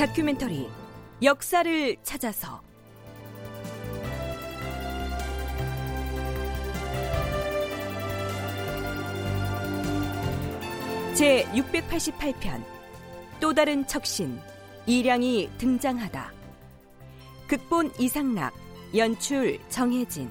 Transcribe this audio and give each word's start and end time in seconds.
다큐멘터리 0.00 0.66
역사를 1.22 1.96
찾아서. 2.02 2.62
제 11.12 11.44
688편 11.52 12.64
또 13.40 13.52
다른 13.52 13.86
척신 13.86 14.40
이량이 14.86 15.50
등장하다. 15.58 16.32
극본 17.46 17.92
이상락 17.98 18.54
연출 18.96 19.60
정혜진 19.68 20.30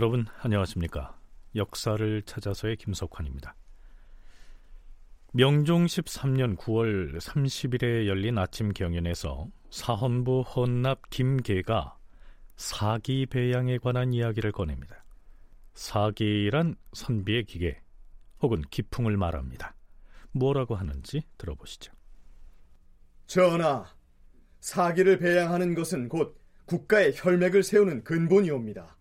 여러분 0.00 0.24
안녕하십니까? 0.38 1.14
역사를 1.54 2.22
찾아서의 2.22 2.76
김석환입니다. 2.76 3.54
명종 5.34 5.84
13년 5.84 6.56
9월 6.56 7.18
30일에 7.18 8.06
열린 8.06 8.38
아침 8.38 8.72
경연에서 8.72 9.48
사헌부 9.68 10.40
헌납 10.40 11.10
김계가 11.10 11.98
사기 12.56 13.26
배양에 13.26 13.76
관한 13.76 14.14
이야기를 14.14 14.52
꺼냅니다. 14.52 15.04
사기란 15.74 16.76
선비의 16.94 17.44
기계 17.44 17.82
혹은 18.40 18.62
기풍을 18.70 19.18
말합니다. 19.18 19.74
뭐라고 20.32 20.76
하는지 20.76 21.24
들어보시죠. 21.36 21.92
전하, 23.26 23.84
사기를 24.60 25.18
배양하는 25.18 25.74
것은 25.74 26.08
곧 26.08 26.40
국가의 26.64 27.12
혈맥을 27.14 27.62
세우는 27.62 28.04
근본이옵니다. 28.04 28.96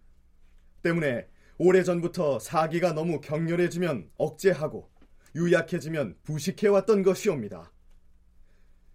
때문에 0.82 1.28
오래전부터 1.58 2.40
사기가 2.40 2.94
너무 2.94 3.20
격렬해지면 3.22 4.10
억제하고 4.18 4.90
유약해지면 5.36 6.16
부식해왔던 6.24 7.04
것이옵니다. 7.04 7.72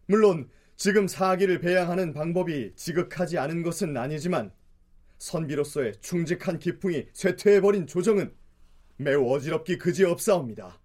물론 0.06 0.48
지금 0.76 1.06
사기를 1.06 1.60
배양하는 1.60 2.12
방법이 2.12 2.74
지극하지 2.74 3.38
않은 3.38 3.62
것은 3.62 3.96
아니지만 3.96 4.52
선비로서의 5.18 5.94
충직한 6.00 6.58
기풍이 6.58 7.06
쇠퇴해버린 7.12 7.86
조정은 7.86 8.34
매우 8.96 9.30
어지럽기 9.32 9.78
그지없사옵니다. 9.78 10.80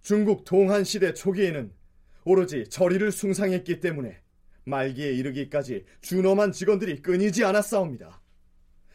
중국 0.00 0.44
동한 0.44 0.84
시대 0.84 1.12
초기에는 1.12 1.72
오로지 2.24 2.68
절의를 2.68 3.12
숭상했기 3.12 3.80
때문에 3.80 4.20
말기에 4.64 5.12
이르기까지 5.12 5.84
준엄한 6.02 6.52
직원들이 6.52 7.02
끊이지 7.02 7.44
않았사옵니다. 7.44 8.20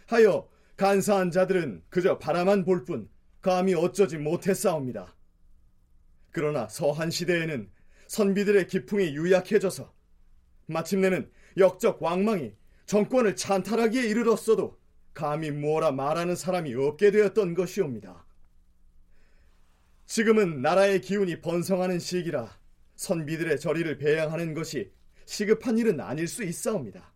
하여 0.07 0.47
간사한 0.75 1.31
자들은 1.31 1.83
그저 1.89 2.17
바라만 2.19 2.65
볼 2.65 2.85
뿐 2.85 3.09
감히 3.41 3.73
어쩌지 3.73 4.17
못했사옵니다. 4.17 5.15
그러나 6.31 6.67
서한 6.69 7.11
시대에는 7.11 7.69
선비들의 8.07 8.67
기풍이 8.67 9.15
유약해져서 9.15 9.93
마침내는 10.67 11.29
역적 11.57 12.01
왕망이 12.01 12.53
정권을 12.85 13.35
찬탈하기에 13.35 14.03
이르렀어도 14.03 14.79
감히 15.13 15.51
무어라 15.51 15.91
말하는 15.91 16.35
사람이 16.35 16.73
없게 16.73 17.11
되었던 17.11 17.53
것이옵니다. 17.53 18.25
지금은 20.05 20.61
나라의 20.61 21.01
기운이 21.01 21.41
번성하는 21.41 21.99
시기라 21.99 22.57
선비들의 22.95 23.59
저리를 23.59 23.97
배양하는 23.97 24.53
것이 24.53 24.91
시급한 25.25 25.77
일은 25.77 25.99
아닐 25.99 26.27
수 26.27 26.43
있사옵니다. 26.43 27.13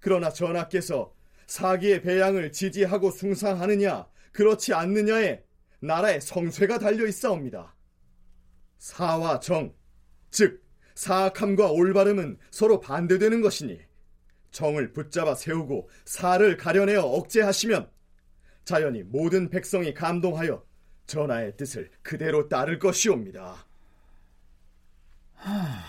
그러나 0.00 0.30
전하께서 0.30 1.14
사기의 1.46 2.02
배양을 2.02 2.52
지지하고 2.52 3.10
숭상하느냐 3.10 4.06
그렇지 4.32 4.74
않느냐에 4.74 5.42
나라의 5.80 6.20
성쇠가 6.20 6.78
달려 6.78 7.06
있사옵니다. 7.06 7.74
사와 8.78 9.40
정, 9.40 9.74
즉 10.30 10.62
사악함과 10.94 11.70
올바름은 11.70 12.38
서로 12.50 12.80
반대되는 12.80 13.40
것이니 13.40 13.80
정을 14.50 14.92
붙잡아 14.92 15.34
세우고 15.34 15.88
사를 16.04 16.56
가려내어 16.56 17.02
억제하시면 17.02 17.90
자연히 18.64 19.02
모든 19.02 19.50
백성이 19.50 19.94
감동하여 19.94 20.64
전하의 21.06 21.56
뜻을 21.56 21.90
그대로 22.02 22.48
따를 22.48 22.78
것이옵니다. 22.78 23.66
하... 25.34 25.84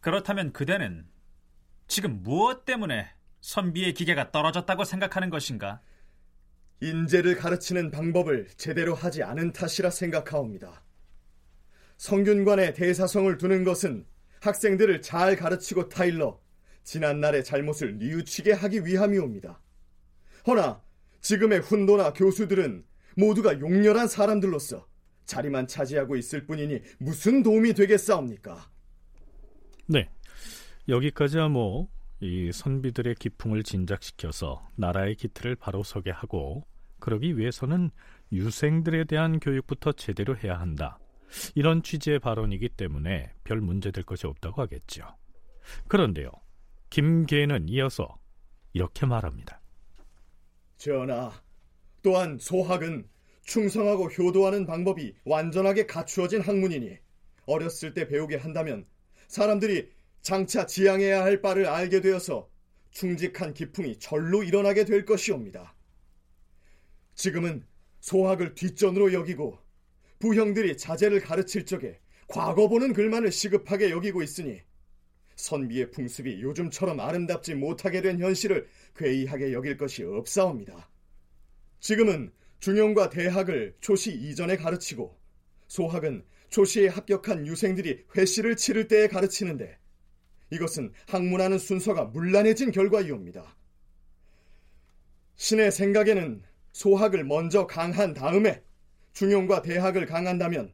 그렇다면 0.00 0.52
그대는 0.52 1.06
지금 1.86 2.22
무엇 2.22 2.64
때문에 2.64 3.08
선비의 3.40 3.94
기계가 3.94 4.32
떨어졌다고 4.32 4.84
생각하는 4.84 5.30
것인가? 5.30 5.80
인재를 6.80 7.36
가르치는 7.36 7.90
방법을 7.90 8.48
제대로 8.56 8.94
하지 8.94 9.22
않은 9.22 9.52
탓이라 9.52 9.90
생각하옵니다. 9.90 10.82
성균관에 11.96 12.74
대사성을 12.74 13.36
두는 13.38 13.64
것은 13.64 14.06
학생들을 14.40 15.00
잘 15.00 15.36
가르치고 15.36 15.88
타일러 15.88 16.40
지난날의 16.84 17.44
잘못을 17.44 17.98
뉘우치게 17.98 18.52
하기 18.52 18.84
위함이옵니다. 18.84 19.60
허나 20.46 20.82
지금의 21.20 21.60
훈도나 21.60 22.12
교수들은 22.12 22.84
모두가 23.16 23.58
용렬한 23.58 24.06
사람들로서 24.08 24.86
자리만 25.24 25.66
차지하고 25.66 26.16
있을 26.16 26.46
뿐이니 26.46 26.82
무슨 26.98 27.42
도움이 27.42 27.74
되겠사옵니까? 27.74 28.70
네, 29.86 30.08
여기까지야 30.88 31.48
뭐 31.48 31.88
이 32.20 32.50
선비들의 32.52 33.16
기풍을 33.16 33.62
진작시켜서 33.62 34.66
나라의 34.76 35.16
기틀을 35.16 35.56
바로 35.56 35.82
서게 35.82 36.10
하고 36.10 36.66
그러기 36.98 37.36
위해서는 37.36 37.90
유생들에 38.32 39.04
대한 39.04 39.38
교육부터 39.38 39.92
제대로 39.92 40.36
해야 40.36 40.58
한다. 40.58 40.98
이런 41.54 41.82
취지의 41.82 42.18
발언이기 42.20 42.70
때문에 42.70 43.32
별 43.44 43.60
문제될 43.60 44.04
것이 44.04 44.26
없다고 44.26 44.62
하겠죠. 44.62 45.04
그런데요. 45.88 46.30
김계는 46.90 47.68
이어서 47.68 48.16
이렇게 48.72 49.06
말합니다. 49.06 49.60
전하, 50.78 51.32
또한 52.02 52.38
소학은 52.38 53.08
충성하고 53.42 54.08
효도하는 54.08 54.66
방법이 54.66 55.14
완전하게 55.24 55.86
갖추어진 55.86 56.40
학문이니 56.40 56.96
어렸을 57.46 57.94
때 57.94 58.08
배우게 58.08 58.36
한다면 58.36 58.86
사람들이 59.28 59.90
장차 60.26 60.66
지향해야 60.66 61.22
할 61.22 61.40
바를 61.40 61.66
알게 61.66 62.00
되어서 62.00 62.50
충직한 62.90 63.54
기풍이 63.54 64.00
절로 64.00 64.42
일어나게 64.42 64.84
될 64.84 65.04
것이옵니다. 65.04 65.76
지금은 67.14 67.64
소학을 68.00 68.56
뒷전으로 68.56 69.12
여기고 69.12 69.56
부형들이 70.18 70.78
자제를 70.78 71.20
가르칠 71.20 71.64
적에 71.64 72.00
과거 72.26 72.66
보는 72.66 72.92
글만을 72.92 73.30
시급하게 73.30 73.90
여기고 73.90 74.24
있으니 74.24 74.62
선비의 75.36 75.92
풍습이 75.92 76.42
요즘처럼 76.42 76.98
아름답지 76.98 77.54
못하게 77.54 78.02
된 78.02 78.18
현실을 78.18 78.66
괴이하게 78.96 79.52
여길 79.52 79.76
것이 79.76 80.02
없사옵니다. 80.02 80.90
지금은 81.78 82.32
중용과 82.58 83.10
대학을 83.10 83.76
초시 83.80 84.12
이전에 84.12 84.56
가르치고 84.56 85.16
소학은 85.68 86.24
초시에 86.48 86.88
합격한 86.88 87.46
유생들이 87.46 88.06
회시를 88.16 88.56
치를 88.56 88.88
때에 88.88 89.06
가르치는데 89.06 89.78
이것은 90.50 90.92
학문하는 91.08 91.58
순서가 91.58 92.04
문란해진 92.06 92.70
결과이옵니다. 92.70 93.56
신의 95.36 95.70
생각에는 95.70 96.42
소학을 96.72 97.24
먼저 97.24 97.66
강한 97.66 98.14
다음에 98.14 98.62
중용과 99.12 99.62
대학을 99.62 100.06
강한다면 100.06 100.72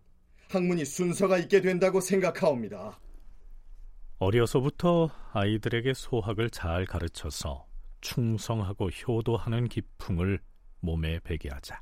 학문이 0.48 0.84
순서가 0.84 1.38
있게 1.38 1.60
된다고 1.60 2.00
생각하옵니다. 2.00 2.98
어려서부터 4.18 5.10
아이들에게 5.32 5.94
소학을 5.94 6.50
잘 6.50 6.84
가르쳐서 6.86 7.66
충성하고 8.00 8.90
효도하는 8.90 9.68
기풍을 9.68 10.40
몸에 10.80 11.20
배게 11.20 11.48
하자. 11.48 11.80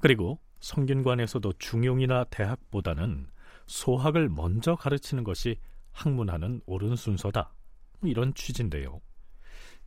그리고 0.00 0.40
성균관에서도 0.60 1.52
중용이나 1.58 2.24
대학보다는 2.24 3.28
소학을 3.66 4.28
먼저 4.28 4.74
가르치는 4.74 5.24
것이 5.24 5.56
학문하는 5.92 6.60
옳은 6.66 6.96
순서다. 6.96 7.52
뭐 8.00 8.10
이런 8.10 8.32
취지인데요. 8.34 9.00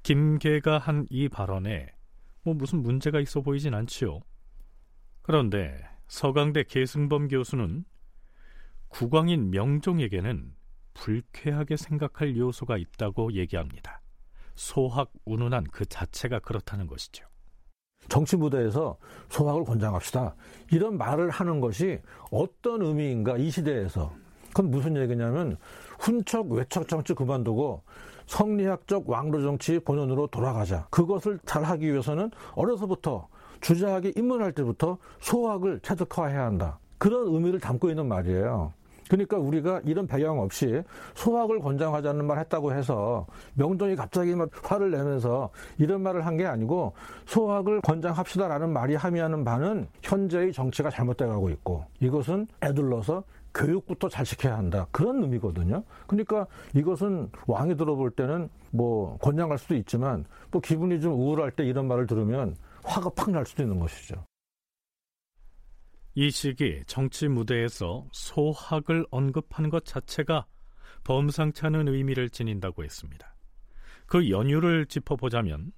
김계가 0.03 0.77
한 0.80 1.06
이 1.09 1.30
발언에 1.30 1.88
뭐 2.44 2.53
무슨 2.53 2.81
문제가 2.81 3.19
있어 3.19 3.42
보이진 3.42 3.74
않지요. 3.74 4.19
그런데 5.21 5.77
서강대 6.07 6.63
계승범 6.63 7.27
교수는 7.27 7.86
국왕인 8.89 9.51
명종에게는 9.51 10.53
불쾌하게 10.94 11.77
생각할 11.77 12.36
요소가 12.36 12.77
있다고 12.77 13.33
얘기합니다. 13.33 14.01
소학 14.56 15.12
운운한 15.25 15.63
그 15.71 15.86
자체가 15.86 16.39
그렇다는 16.39 16.88
것이죠. 16.88 17.25
정치 18.09 18.36
무대에서 18.36 18.97
소학을 19.30 19.63
권장합시다. 19.63 20.36
이런 20.71 20.97
말을 20.97 21.30
하는 21.30 21.62
것이 21.62 22.00
어떤 22.31 22.81
의미인가 22.81 23.38
이 23.38 23.50
시대에서. 23.50 24.13
그건 24.53 24.71
무슨 24.71 24.95
얘기냐면 24.98 25.57
훈척 26.00 26.51
외척 26.51 26.88
정치 26.88 27.13
그만두고 27.13 27.81
성리학적 28.27 29.09
왕로 29.09 29.42
정치 29.42 29.80
본연으로 29.80 30.27
돌아가자. 30.27 30.88
그것을 30.89 31.39
잘 31.45 31.63
하기 31.63 31.92
위해서는 31.92 32.31
어려서부터 32.53 33.27
주자하게 33.62 34.13
입문할 34.15 34.53
때부터 34.53 34.98
소학을 35.19 35.80
체득화해야 35.81 36.45
한다. 36.45 36.80
그런 36.98 37.27
의미를 37.27 37.59
담고 37.59 37.89
있는 37.89 38.07
말이에요. 38.07 38.74
그러니까 39.09 39.38
우리가 39.38 39.81
이런 39.83 40.07
배경 40.07 40.39
없이 40.39 40.81
소학을 41.15 41.59
권장하자는 41.59 42.24
말 42.25 42.39
했다고 42.39 42.71
해서 42.74 43.27
명종이 43.56 43.97
갑자기 43.97 44.33
막 44.36 44.50
화를 44.63 44.92
내면서 44.92 45.50
이런 45.77 46.01
말을 46.01 46.25
한 46.25 46.38
게 46.38 46.45
아니고 46.45 46.94
소학을 47.25 47.81
권장합시다라는 47.81 48.71
말이 48.71 48.95
함의하는 48.95 49.44
바는 49.44 49.88
현재의 50.01 50.54
정치가 50.54 50.89
잘못돼 50.89 51.25
가고 51.25 51.50
있고 51.50 51.83
이것은 52.00 52.47
애들러서 52.63 53.24
교육부터 53.53 54.09
잘 54.09 54.25
시켜야 54.25 54.57
한다. 54.57 54.88
그런 54.92 55.21
의미거든요. 55.24 55.83
그러니까 56.07 56.48
이것은 56.75 57.30
왕이 57.48 57.75
들어볼 57.75 58.12
때는 58.12 58.50
뭐 58.71 59.18
권장할 59.18 59.57
수도 59.57 59.75
있지만 59.75 60.25
또 60.51 60.59
기분이 60.59 61.01
좀 61.01 61.13
우울할 61.13 61.51
때 61.51 61.65
이런 61.65 61.88
말을 61.88 62.07
들으면 62.07 62.56
화가 62.83 63.09
팍 63.12 63.30
날 63.31 63.45
수도 63.45 63.63
있는 63.63 63.80
것이죠. 63.80 64.25
이 66.13 66.30
시기 66.30 66.83
정치 66.88 67.27
무대에서 67.27 68.06
소학을 68.12 69.06
언급하는 69.12 69.69
것 69.69 69.86
자체가 69.86 70.45
범상치 71.04 71.65
않은 71.68 71.88
의미를 71.88 72.30
지닌다고 72.30 72.83
했습니다. 72.83 73.33
그 74.06 74.30
연유를 74.30 74.88
짚어보자면 74.88 75.71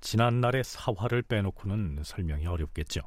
지난날의 0.00 0.64
사화를 0.64 1.22
빼놓고는 1.22 2.00
설명이 2.04 2.46
어렵겠죠. 2.46 3.00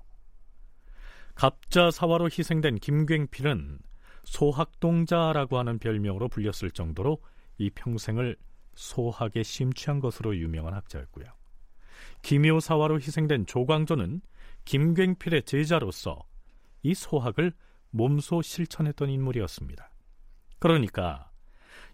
갑자 1.35 1.91
사화로 1.91 2.25
희생된 2.25 2.75
김굉필은 2.75 3.79
소학동자라고 4.23 5.57
하는 5.57 5.79
별명으로 5.79 6.27
불렸을 6.27 6.71
정도로 6.71 7.21
이 7.57 7.69
평생을 7.69 8.37
소학에 8.75 9.43
심취한 9.43 9.99
것으로 9.99 10.35
유명한 10.37 10.73
학자였고요. 10.73 11.25
김효사화로 12.23 12.97
희생된 12.97 13.45
조광조는 13.45 14.21
김굉필의 14.65 15.43
제자로서 15.43 16.23
이 16.81 16.93
소학을 16.93 17.53
몸소 17.91 18.41
실천했던 18.41 19.09
인물이었습니다. 19.09 19.89
그러니까 20.59 21.29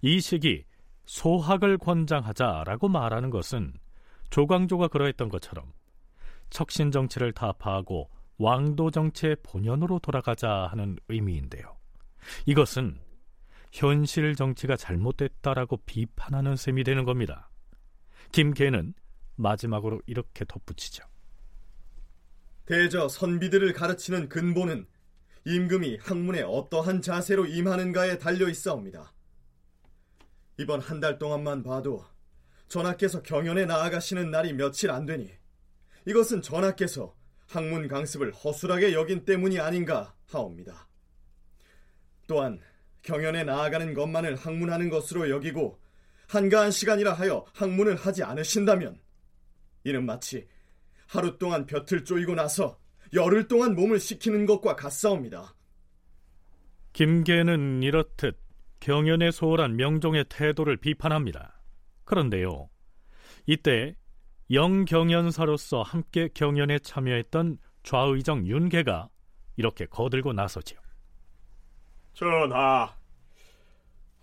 이 0.02 0.22
시기 0.22 0.66
소학을 1.06 1.78
권장하자라고 1.78 2.88
말하는 2.88 3.30
것은 3.30 3.74
조광조가 4.30 4.90
그러했던 4.90 5.30
것처럼 5.30 5.74
척신 6.50 6.92
정치를 6.92 7.34
타파하고 7.34 8.10
왕도 8.38 8.92
정치의 8.92 9.38
본연으로 9.44 10.00
돌아가자 10.00 10.68
하는 10.72 10.98
의미인데요. 11.10 11.79
이것은 12.46 13.00
현실 13.72 14.36
정치가 14.36 14.76
잘못됐다라고 14.76 15.78
비판하는 15.86 16.56
셈이 16.56 16.84
되는 16.84 17.06
겁니다. 17.06 17.50
김계는 18.32 18.94
마지막으로 19.36 20.02
이렇게 20.06 20.46
덧붙이죠. 20.46 21.04
대저 22.66 23.08
선비들을 23.08 23.74
가르치는 23.74 24.30
근본은 24.30 24.86
임금이 25.46 25.98
학문에 26.02 26.42
어떠한 26.42 27.02
자세로 27.02 27.46
임하는가에 27.48 28.18
달려 28.18 28.50
있사옵니다. 28.50 29.14
이번 30.58 30.82
한 30.82 31.00
달 31.00 31.18
동안만 31.18 31.64
봐도 31.64 32.06
전하께서 32.68 33.24
경연에 33.24 33.66
나아가시는 33.66 34.30
날이 34.30 34.54
며칠 34.54 34.92
안 34.92 35.06
되니 35.06 35.32
이것은 36.06 36.42
전하께서 36.42 37.16
학문 37.48 37.88
강습을 37.88 38.34
허술하게 38.34 38.94
여긴 38.94 39.24
때문이 39.26 39.60
아닌가 39.60 40.14
하옵니다. 40.28 40.89
또한 42.30 42.60
경연에 43.02 43.44
나아가는 43.44 43.92
것만을 43.96 44.36
학문하는 44.36 44.90
것으로 44.90 45.32
여기고 45.32 45.80
한가한 46.28 46.70
시간이라 46.70 47.14
하여 47.14 47.44
학문을 47.56 47.96
하지 47.96 48.24
않으신다면 48.24 49.00
이는 49.84 50.06
마치 50.06 50.48
하루 51.08 51.40
동안 51.40 51.66
볕을 51.66 52.06
쪼이고 52.06 52.36
나서 52.36 52.78
열흘 53.14 53.48
동안 53.48 53.74
몸을 53.74 54.00
식히는 54.00 54.46
것과 54.46 54.76
같사옵니다. 54.76 55.56
김계는 56.94 57.82
이렇듯 57.82 58.40
경연에 58.80 59.32
소홀한 59.32 59.76
명종의 59.76 60.26
태도를 60.30 60.78
비판합니다. 60.78 61.60
그런데요, 62.06 62.70
이때 63.48 63.96
영경연사로서 64.52 65.82
함께 65.82 66.30
경연에 66.32 66.78
참여했던 66.80 67.58
좌의정 67.82 68.46
윤계가 68.46 69.10
이렇게 69.58 69.88
거들고 69.88 70.34
나서지요. 70.34 70.80
전하, 72.20 72.94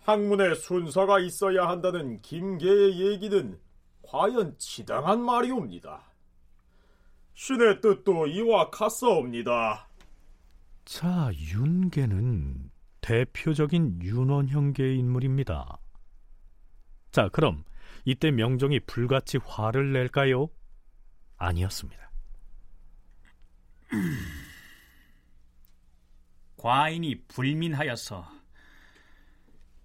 학문에 0.03 0.53
순서가 0.53 1.19
있어야 1.19 1.67
한다는 1.67 2.21
김계의 2.21 2.99
얘기는 2.99 3.59
과연 4.03 4.55
지당한 4.59 5.19
말이옵니다. 5.19 6.03
신의 7.33 7.81
뜻도 7.81 8.27
이와 8.27 8.69
같사옵니다. 8.69 9.87
자, 10.85 11.31
윤계는 11.33 12.69
대표적인 13.01 14.03
윤원형계의 14.03 14.99
인물입니다. 14.99 15.79
자, 17.09 17.29
그럼 17.29 17.63
이때 18.05 18.29
명종이 18.29 18.79
불같이 18.81 19.39
화를 19.43 19.91
낼까요? 19.93 20.49
아니었습니다. 21.37 22.11
과인이 26.57 27.23
불민하여서 27.27 28.29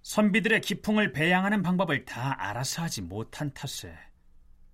선비들의 0.03 0.61
기풍을 0.63 1.13
배양하는 1.13 1.63
방법을 1.63 2.05
다 2.05 2.35
알아서 2.39 2.83
하지 2.83 3.03
못한 3.03 3.53
탓에 3.55 3.97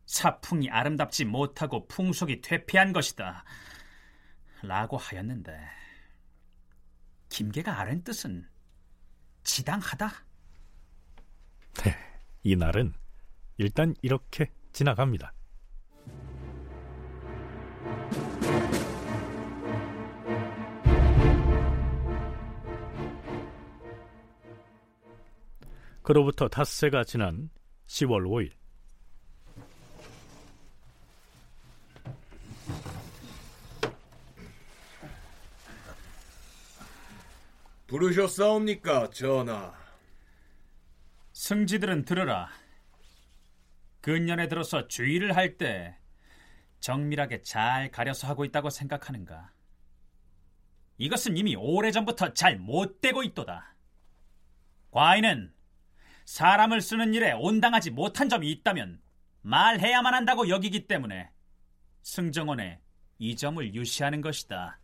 사풍이 0.06 0.70
아름답지 0.70 1.26
못하고 1.26 1.86
풍속이 1.86 2.40
퇴폐한 2.40 2.92
것이다. 2.94 3.44
라고 4.62 4.96
하였는데 4.96 5.60
김계가 7.28 7.78
아는 7.78 8.02
뜻은 8.02 8.48
지당하다. 9.44 10.10
네, 11.84 11.96
이 12.42 12.56
날은 12.56 12.94
일단 13.58 13.94
이렇게 14.02 14.50
지나갑니다. 14.72 15.32
그로부터 26.08 26.48
닷새가 26.48 27.04
지난 27.04 27.50
10월 27.86 28.24
5일 28.26 28.52
부르셨사옵니까, 37.86 39.10
전하? 39.10 39.74
승지들은 41.34 42.06
들으라. 42.06 42.48
근년에 44.00 44.48
들어서 44.48 44.88
주의를 44.88 45.36
할 45.36 45.58
때 45.58 45.98
정밀하게 46.80 47.42
잘 47.42 47.90
가려서 47.90 48.28
하고 48.28 48.46
있다고 48.46 48.70
생각하는가? 48.70 49.52
이것은 50.96 51.36
이미 51.36 51.54
오래전부터 51.54 52.32
잘 52.32 52.56
못되고 52.56 53.22
있도다. 53.24 53.74
과인은 54.90 55.57
사람을 56.28 56.82
쓰는 56.82 57.14
일에 57.14 57.32
온당하지 57.32 57.90
못한 57.90 58.28
점이 58.28 58.50
있다면 58.50 59.00
말해야만 59.40 60.12
한다고 60.12 60.50
여기기 60.50 60.86
때문에 60.86 61.30
승정원에 62.02 62.82
이 63.18 63.34
점을 63.34 63.74
유시하는 63.74 64.20
것이다. 64.20 64.78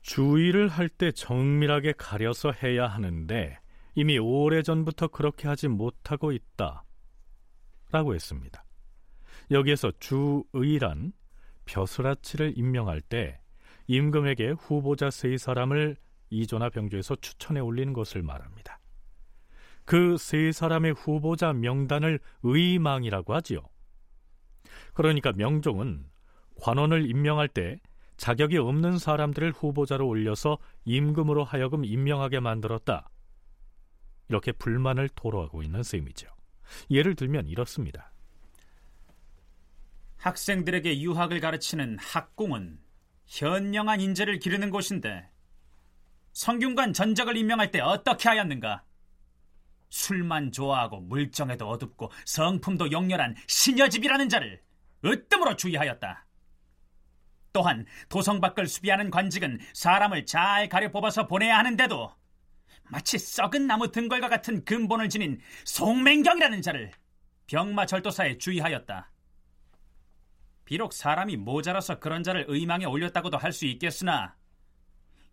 주의를 0.00 0.68
할 0.68 0.88
때 0.88 1.12
정밀하게 1.12 1.92
가려서 1.98 2.52
해야 2.52 2.86
하는데 2.86 3.58
이미 3.94 4.18
오래전부터 4.18 5.08
그렇게 5.08 5.46
하지 5.46 5.68
못하고 5.68 6.32
있다. 6.32 6.84
라고 7.92 8.14
했습니다. 8.14 8.64
여기에서 9.50 9.92
주의란 10.00 11.12
벼슬아치를 11.66 12.54
임명할 12.56 13.02
때 13.02 13.38
임금에게 13.88 14.52
후보자 14.52 15.10
세 15.10 15.36
사람을 15.36 15.98
이조나 16.30 16.70
병조에서 16.70 17.16
추천해 17.16 17.60
올리는 17.60 17.92
것을 17.92 18.22
말합니다. 18.22 18.79
그 19.90 20.16
세 20.18 20.52
사람의 20.52 20.92
후보자 20.92 21.52
명단을 21.52 22.20
의망이라고 22.44 23.34
하지요. 23.34 23.58
그러니까 24.94 25.32
명종은 25.32 26.06
관원을 26.60 27.10
임명할 27.10 27.48
때 27.48 27.80
자격이 28.16 28.56
없는 28.58 28.98
사람들을 28.98 29.50
후보자로 29.50 30.06
올려서 30.06 30.58
임금으로 30.84 31.42
하여금 31.42 31.84
임명하게 31.84 32.38
만들었다. 32.38 33.10
이렇게 34.28 34.52
불만을 34.52 35.08
토로하고 35.08 35.64
있는 35.64 35.82
셈이죠. 35.82 36.28
예를 36.92 37.16
들면 37.16 37.48
이렇습니다. 37.48 38.12
학생들에게 40.18 41.00
유학을 41.00 41.40
가르치는 41.40 41.98
학궁은 41.98 42.78
현명한 43.26 44.00
인재를 44.00 44.38
기르는 44.38 44.70
곳인데 44.70 45.28
성균관 46.32 46.92
전적을 46.92 47.36
임명할 47.36 47.72
때 47.72 47.80
어떻게 47.80 48.28
하였는가? 48.28 48.84
술만 49.90 50.52
좋아하고 50.52 51.00
물정에도 51.00 51.68
어둡고 51.68 52.10
성품도 52.24 52.90
용렬한 52.90 53.36
신여집이라는 53.46 54.28
자를 54.28 54.62
으뜸으로 55.04 55.56
주의하였다. 55.56 56.26
또한 57.52 57.84
도성 58.08 58.40
밖을 58.40 58.66
수비하는 58.66 59.10
관직은 59.10 59.58
사람을 59.74 60.24
잘 60.24 60.68
가려 60.68 60.90
뽑아서 60.90 61.26
보내야 61.26 61.58
하는데도 61.58 62.14
마치 62.84 63.18
썩은 63.18 63.66
나무 63.66 63.90
등골과 63.90 64.28
같은 64.28 64.64
근본을 64.64 65.08
지닌 65.08 65.40
송맹경이라는 65.64 66.62
자를 66.62 66.92
병마 67.46 67.86
절도사에 67.86 68.38
주의하였다. 68.38 69.10
비록 70.64 70.92
사람이 70.92 71.36
모자라서 71.36 71.98
그런 71.98 72.22
자를 72.22 72.44
의망에 72.48 72.84
올렸다고도 72.84 73.36
할 73.38 73.52
수 73.52 73.66
있겠으나 73.66 74.36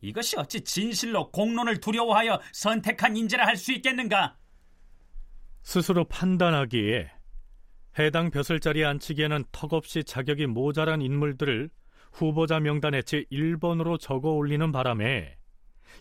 이것이 0.02 0.38
어찌 0.38 0.62
진실로 0.64 1.32
공론을 1.32 1.80
두려워하여 1.80 2.42
선택한 2.54 3.16
인재라 3.16 3.46
할 3.46 3.56
수 3.56 3.72
있겠는가? 3.72 4.38
스스로 5.68 6.06
판단하기에 6.06 7.12
해당 8.00 8.32
벼슬 8.32 8.62
자리에 8.62 8.86
앉히기에는 8.86 9.44
턱없이 9.52 10.06
자격이 10.06 10.48
모자란 10.48 11.02
인물들을 11.02 11.70
후보자 12.14 12.62
명단에 12.62 13.02
제1번으로 13.02 14.00
적어 14.00 14.30
올리는 14.30 14.72
바람에 14.72 15.38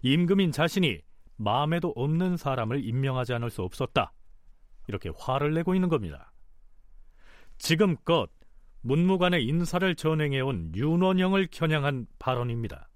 임금인 0.03 0.53
자신이 0.53 1.01
마음에도 1.35 1.93
없는 1.97 2.37
사람을 2.37 2.85
임명하지 2.85 3.35
않을 3.35 3.51
수 3.51 3.63
없었다. 3.63 4.13
이렇게 4.87 5.11
화를 5.19 5.53
내고 5.55 5.75
있는 5.75 5.89
겁니다. 5.89 6.33
지금껏 7.59 8.31
문무관의 8.83 9.45
인사를 9.45 9.97
전행해온 9.97 10.77
윤원영을 10.77 11.49
겨냥한 11.51 12.07
발언입니다. 12.21 12.89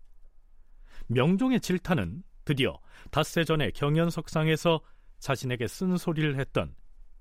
명종의 1.09 1.63
질타는 1.63 2.23
드디어 2.45 2.79
닷새 3.11 3.43
전에 3.43 3.73
경연석상에서 3.73 4.81
자신에게 5.21 5.69
쓴소리를 5.69 6.39
했던 6.39 6.75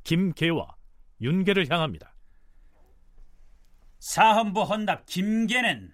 김계와 0.03 0.75
윤계를 1.21 1.69
향합니다. 1.69 2.15
사헌부 3.99 4.63
헌납 4.63 5.05
김계는 5.05 5.93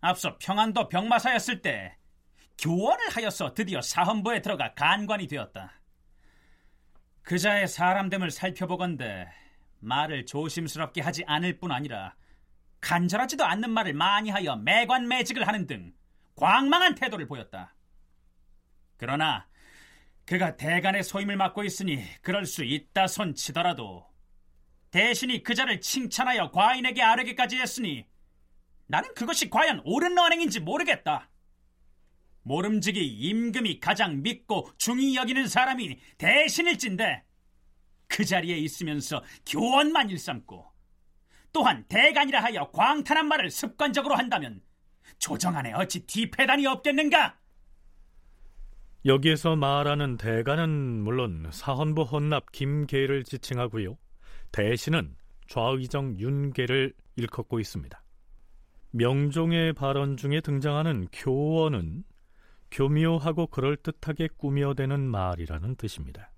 앞서 0.00 0.38
평안도 0.38 0.88
병마사였을 0.88 1.60
때 1.60 1.96
교원을 2.58 3.08
하여서 3.10 3.52
드디어 3.52 3.80
사헌부에 3.80 4.40
들어가 4.40 4.72
간관이 4.74 5.26
되었다. 5.26 5.72
그자의 7.22 7.66
사람됨을 7.66 8.30
살펴보건대 8.30 9.26
말을 9.80 10.26
조심스럽게 10.26 11.00
하지 11.00 11.24
않을 11.26 11.58
뿐 11.58 11.72
아니라 11.72 12.14
간절하지도 12.80 13.44
않는 13.44 13.70
말을 13.70 13.94
많이 13.94 14.30
하여 14.30 14.56
매관매직을 14.56 15.48
하는 15.48 15.66
등 15.66 15.92
광망한 16.36 16.94
태도를 16.94 17.26
보였다. 17.26 17.74
그러나 18.96 19.46
그가 20.26 20.56
대간의 20.56 21.02
소임을 21.04 21.36
맡고 21.36 21.64
있으니 21.64 22.02
그럴 22.22 22.46
수 22.46 22.64
있다 22.64 23.06
손 23.06 23.34
치더라도 23.34 24.06
대신이 24.90 25.42
그자를 25.42 25.80
칭찬하여 25.80 26.50
과인에게 26.50 27.02
아뢰기까지 27.02 27.58
했으니 27.58 28.06
나는 28.86 29.12
그것이 29.14 29.50
과연 29.50 29.82
옳은 29.84 30.16
언행인지 30.16 30.60
모르겠다. 30.60 31.30
모름지기 32.42 33.00
임금이 33.04 33.80
가장 33.80 34.22
믿고 34.22 34.70
중히 34.76 35.16
여기는 35.16 35.48
사람이 35.48 35.98
대신일진데 36.18 37.24
그 38.06 38.24
자리에 38.24 38.56
있으면서 38.58 39.24
교원만 39.46 40.10
일삼고 40.10 40.70
또한 41.52 41.84
대간이라 41.88 42.42
하여 42.42 42.70
광탄한 42.70 43.26
말을 43.26 43.50
습관적으로 43.50 44.14
한다면 44.14 44.62
조정 45.18 45.56
안에 45.56 45.72
어찌 45.72 46.06
뒤패단이 46.06 46.66
없겠는가? 46.66 47.38
여기에서 49.06 49.54
말하는 49.54 50.16
대간은 50.16 50.70
물론 51.02 51.46
사헌부 51.50 52.02
헌납 52.02 52.52
김계를 52.52 53.24
지칭하고요. 53.24 53.98
대신은 54.50 55.14
좌의정 55.46 56.18
윤계를 56.18 56.94
일컫고 57.16 57.60
있습니다. 57.60 58.02
명종의 58.92 59.74
발언 59.74 60.16
중에 60.16 60.40
등장하는 60.40 61.08
교원은 61.12 62.04
교묘하고 62.70 63.48
그럴듯하게 63.48 64.28
꾸며대는 64.38 65.00
말이라는 65.00 65.76
뜻입니다. 65.76 66.32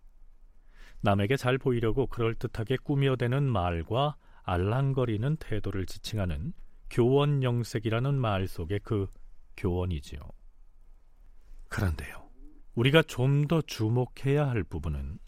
남에게 1.02 1.36
잘 1.36 1.58
보이려고 1.58 2.08
그럴듯하게 2.08 2.78
꾸며대는 2.82 3.44
말과 3.44 4.16
알랑거리는 4.42 5.36
태도를 5.36 5.86
지칭하는 5.86 6.52
교원 6.90 7.44
영색이라는 7.44 8.14
말 8.18 8.48
속의 8.48 8.80
그 8.82 9.06
교원이지요. 9.56 10.20
그런데요. 11.68 12.25
우리가 12.76 13.02
좀 13.02 13.46
더 13.48 13.60
주목해야 13.62 14.48
할 14.48 14.62
부분은 14.62 15.18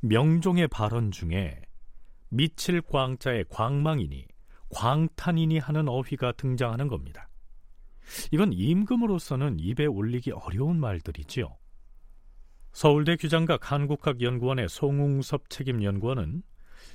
명종의 0.00 0.68
발언 0.68 1.10
중에 1.10 1.60
미칠 2.28 2.80
광자의 2.80 3.44
광망이니 3.48 4.26
광탄이니 4.70 5.58
하는 5.58 5.88
어휘가 5.88 6.32
등장하는 6.32 6.88
겁니다. 6.88 7.28
이건 8.32 8.52
임금으로서는 8.52 9.58
입에 9.58 9.86
올리기 9.86 10.32
어려운 10.32 10.78
말들이지요. 10.80 11.56
서울대 12.72 13.16
규장각 13.16 13.70
한국학연구원의 13.72 14.68
송웅섭 14.68 15.50
책임연구원은 15.50 16.42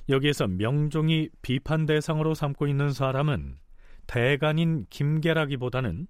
여기에서 0.08 0.46
명종이 0.46 1.28
비판 1.42 1.86
대상으로 1.86 2.34
삼고 2.34 2.66
있는 2.66 2.92
사람은 2.92 3.58
대간인 4.06 4.86
김계라기보다는 4.88 6.06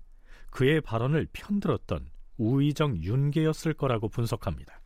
그의 0.50 0.80
발언을 0.80 1.26
편들었던 1.32 2.08
우의정 2.38 2.96
윤계였을 2.98 3.74
거라고 3.74 4.08
분석합니다. 4.08 4.80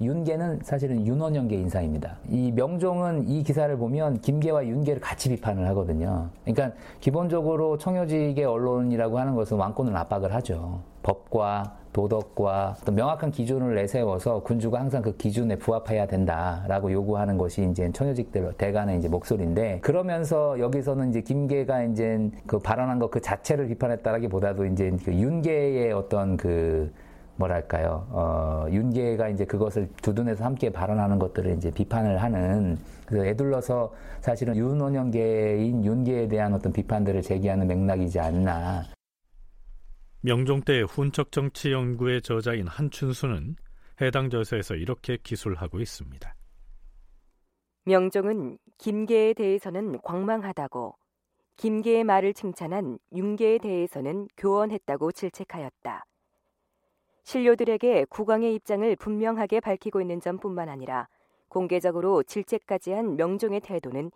윤계는 0.00 0.60
사실은 0.62 1.04
윤원영계 1.04 1.56
인사입니다. 1.56 2.18
이 2.28 2.52
명종은 2.52 3.28
이 3.28 3.42
기사를 3.42 3.76
보면 3.76 4.20
김계와 4.20 4.64
윤계를 4.64 5.00
같이 5.00 5.28
비판을 5.28 5.66
하거든요. 5.68 6.30
그러니까 6.44 6.76
기본적으로 7.00 7.78
청요직의 7.78 8.44
언론이라고 8.44 9.18
하는 9.18 9.34
것은 9.34 9.56
왕권을 9.56 9.96
압박을 9.96 10.32
하죠. 10.34 10.82
법과 11.02 11.77
도덕과 11.92 12.76
또 12.84 12.92
명확한 12.92 13.32
기준을 13.32 13.74
내세워서 13.74 14.42
군주가 14.42 14.78
항상 14.78 15.02
그 15.02 15.16
기준에 15.16 15.56
부합해야 15.56 16.06
된다라고 16.06 16.92
요구하는 16.92 17.36
것이 17.36 17.68
이제 17.68 17.90
청요직들 17.92 18.52
대간의 18.56 18.98
이제 18.98 19.08
목소리인데 19.08 19.80
그러면서 19.80 20.58
여기서는 20.58 21.10
이제 21.10 21.20
김계가 21.20 21.82
이제 21.84 22.30
그 22.46 22.58
발언한 22.58 22.98
것 22.98 23.08
그 23.10 23.20
자체를 23.20 23.68
비판했다라기보다도 23.68 24.66
이제 24.66 24.96
그 25.04 25.12
윤계의 25.12 25.92
어떤 25.92 26.36
그 26.36 26.92
뭐랄까요, 27.36 28.04
어, 28.10 28.66
윤계가 28.68 29.28
이제 29.28 29.44
그것을 29.44 29.88
두둔해서 30.02 30.44
함께 30.44 30.70
발언하는 30.70 31.20
것들을 31.20 31.52
이제 31.56 31.70
비판을 31.70 32.20
하는, 32.20 32.78
그래서 33.06 33.26
애둘러서 33.26 33.92
사실은 34.20 34.56
윤원영계인 34.56 35.84
윤계에 35.84 36.26
대한 36.26 36.52
어떤 36.52 36.72
비판들을 36.72 37.22
제기하는 37.22 37.68
맥락이지 37.68 38.18
않나. 38.18 38.97
명종 40.20 40.62
때 40.62 40.82
훈적 40.82 41.30
정치 41.30 41.70
연구의 41.70 42.22
저자인 42.22 42.66
한춘수는 42.66 43.54
해당 44.00 44.30
저서에서 44.30 44.74
이렇게 44.74 45.16
기술하고 45.16 45.78
있습니다. 45.78 46.34
명종은 47.84 48.58
김계에 48.78 49.32
대해서는 49.32 50.00
광망하다고 50.02 50.96
김계의 51.56 52.02
말을 52.02 52.34
칭찬한 52.34 52.98
윤계에 53.12 53.58
대해서는 53.58 54.26
교원했다고 54.36 55.12
질책하였다. 55.12 56.04
신료들에게 57.22 58.06
국왕의 58.06 58.54
입장을 58.54 58.96
분명하게 58.96 59.60
밝히고 59.60 60.00
있는 60.00 60.20
점뿐만 60.20 60.68
아니라 60.68 61.08
공개적으로 61.48 62.24
질책까지 62.24 62.90
한 62.92 63.16
명종의 63.16 63.60
태도는 63.60 64.10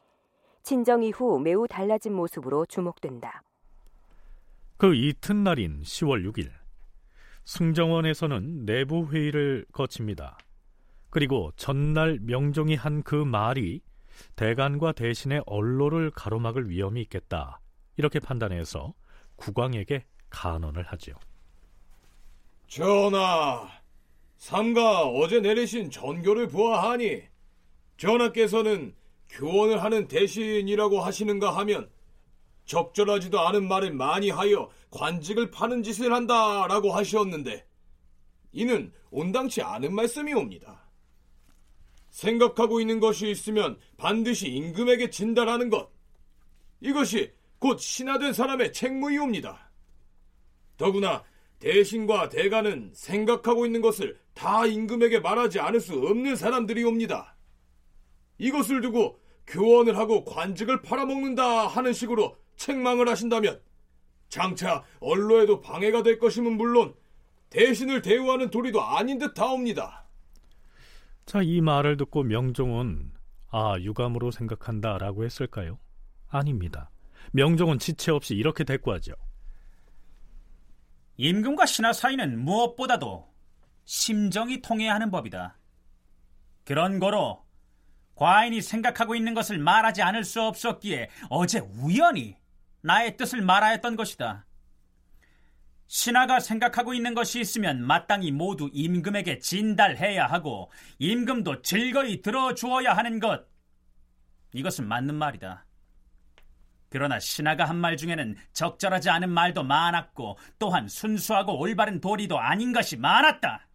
친정 0.62 1.02
이후 1.02 1.38
매우 1.38 1.68
달라진 1.68 2.12
모습으로 2.12 2.66
주목된다. 2.66 3.42
그 4.82 4.96
이튿날인 4.96 5.82
10월 5.84 6.28
6일 6.28 6.50
승정원에서는 7.44 8.66
내부 8.66 9.06
회의를 9.06 9.64
거칩니다. 9.72 10.36
그리고 11.08 11.52
전날 11.54 12.18
명종이 12.20 12.74
한 12.74 13.04
그 13.04 13.14
말이 13.14 13.80
대간과 14.34 14.90
대신의 14.90 15.44
언로를 15.46 16.10
가로막을 16.10 16.68
위험이 16.68 17.02
있겠다. 17.02 17.60
이렇게 17.96 18.18
판단해서 18.18 18.92
국왕에게 19.36 20.04
간언을 20.30 20.82
하지요. 20.82 21.14
전하, 22.66 23.68
삼가 24.38 25.06
어제 25.06 25.38
내리신 25.38 25.92
전교를 25.92 26.48
보아하니 26.48 27.22
전하께서는 27.98 28.96
교원을 29.28 29.80
하는 29.80 30.08
대신이라고 30.08 31.00
하시는가 31.00 31.56
하면 31.58 31.88
적절하지도 32.64 33.40
않은 33.40 33.66
말을 33.68 33.92
많이 33.92 34.30
하여 34.30 34.70
관직을 34.90 35.50
파는 35.50 35.82
짓을 35.82 36.12
한다라고 36.12 36.92
하셨는데 36.92 37.66
이는 38.52 38.92
온당치 39.10 39.62
않은 39.62 39.94
말씀이옵니다. 39.94 40.82
생각하고 42.10 42.80
있는 42.80 43.00
것이 43.00 43.30
있으면 43.30 43.78
반드시 43.96 44.48
임금에게 44.48 45.10
진달하는 45.10 45.70
것. 45.70 45.90
이것이 46.80 47.32
곧 47.58 47.78
신하된 47.78 48.32
사람의 48.32 48.72
책무이옵니다. 48.72 49.70
더구나 50.76 51.24
대신과 51.58 52.28
대가는 52.28 52.90
생각하고 52.92 53.66
있는 53.66 53.80
것을 53.80 54.18
다 54.34 54.66
임금에게 54.66 55.20
말하지 55.20 55.60
않을 55.60 55.80
수 55.80 55.94
없는 55.94 56.36
사람들이옵니다. 56.36 57.36
이것을 58.38 58.80
두고 58.80 59.20
교원을 59.46 59.96
하고 59.96 60.24
관직을 60.24 60.82
팔아먹는다 60.82 61.68
하는 61.68 61.92
식으로 61.92 62.36
책망을 62.62 63.08
하신다면 63.08 63.60
장차 64.28 64.84
언로에도 65.00 65.60
방해가 65.60 66.02
될 66.02 66.18
것임은 66.18 66.56
물론 66.56 66.94
대신을 67.50 68.02
대우하는 68.02 68.50
도리도 68.50 68.80
아닌 68.80 69.18
듯 69.18 69.38
하옵니다. 69.38 70.06
자, 71.26 71.42
이 71.42 71.60
말을 71.60 71.96
듣고 71.96 72.22
명종은 72.22 73.12
아, 73.50 73.76
유감으로 73.78 74.30
생각한다라고 74.30 75.24
했을까요? 75.24 75.78
아닙니다. 76.28 76.90
명종은 77.32 77.78
지체 77.78 78.10
없이 78.10 78.34
이렇게 78.34 78.64
대꾸하죠. 78.64 79.12
임금과 81.18 81.66
신하 81.66 81.92
사이는 81.92 82.42
무엇보다도 82.42 83.30
심정이 83.84 84.62
통해야 84.62 84.94
하는 84.94 85.10
법이다. 85.10 85.58
그런 86.64 87.00
거로 87.00 87.44
과인이 88.14 88.62
생각하고 88.62 89.14
있는 89.14 89.34
것을 89.34 89.58
말하지 89.58 90.00
않을 90.00 90.24
수 90.24 90.40
없었기에 90.40 91.10
어제 91.28 91.58
우연히 91.58 92.36
나의 92.82 93.16
뜻을 93.16 93.40
말하였던 93.42 93.96
것이다. 93.96 94.46
신하가 95.86 96.40
생각하고 96.40 96.94
있는 96.94 97.14
것이 97.14 97.40
있으면 97.40 97.82
마땅히 97.84 98.30
모두 98.30 98.70
임금에게 98.72 99.38
진달해야 99.40 100.26
하고 100.26 100.70
임금도 100.98 101.62
즐거이 101.62 102.22
들어주어야 102.22 102.94
하는 102.96 103.20
것. 103.20 103.46
이것은 104.54 104.86
맞는 104.88 105.14
말이다. 105.14 105.66
그러나 106.88 107.18
신하가 107.18 107.64
한 107.64 107.76
말 107.76 107.96
중에는 107.96 108.36
적절하지 108.52 109.10
않은 109.10 109.30
말도 109.30 109.62
많았고 109.64 110.38
또한 110.58 110.88
순수하고 110.88 111.58
올바른 111.58 112.00
도리도 112.00 112.38
아닌 112.38 112.72
것이 112.72 112.96
많았다. 112.96 113.66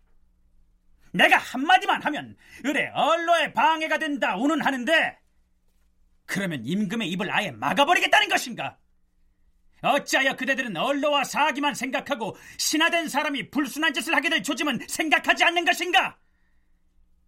내가 1.13 1.37
한마디만 1.37 2.03
하면 2.03 2.35
의뢰 2.63 2.89
언로에 2.93 3.53
방해가 3.53 3.97
된다 3.97 4.35
운운하는데 4.37 5.17
그러면 6.25 6.63
임금의 6.65 7.09
입을 7.11 7.31
아예 7.31 7.51
막아버리겠다는 7.51 8.29
것인가? 8.29 8.77
어찌하여 9.93 10.35
그대들은 10.35 10.75
언로와 10.75 11.23
사기만 11.23 11.75
생각하고 11.75 12.35
신하된 12.57 13.07
사람이 13.09 13.49
불순한 13.49 13.93
짓을 13.93 14.15
하게 14.15 14.29
될 14.29 14.43
조짐은 14.43 14.79
생각하지 14.87 15.43
않는 15.43 15.65
것인가? 15.65 16.17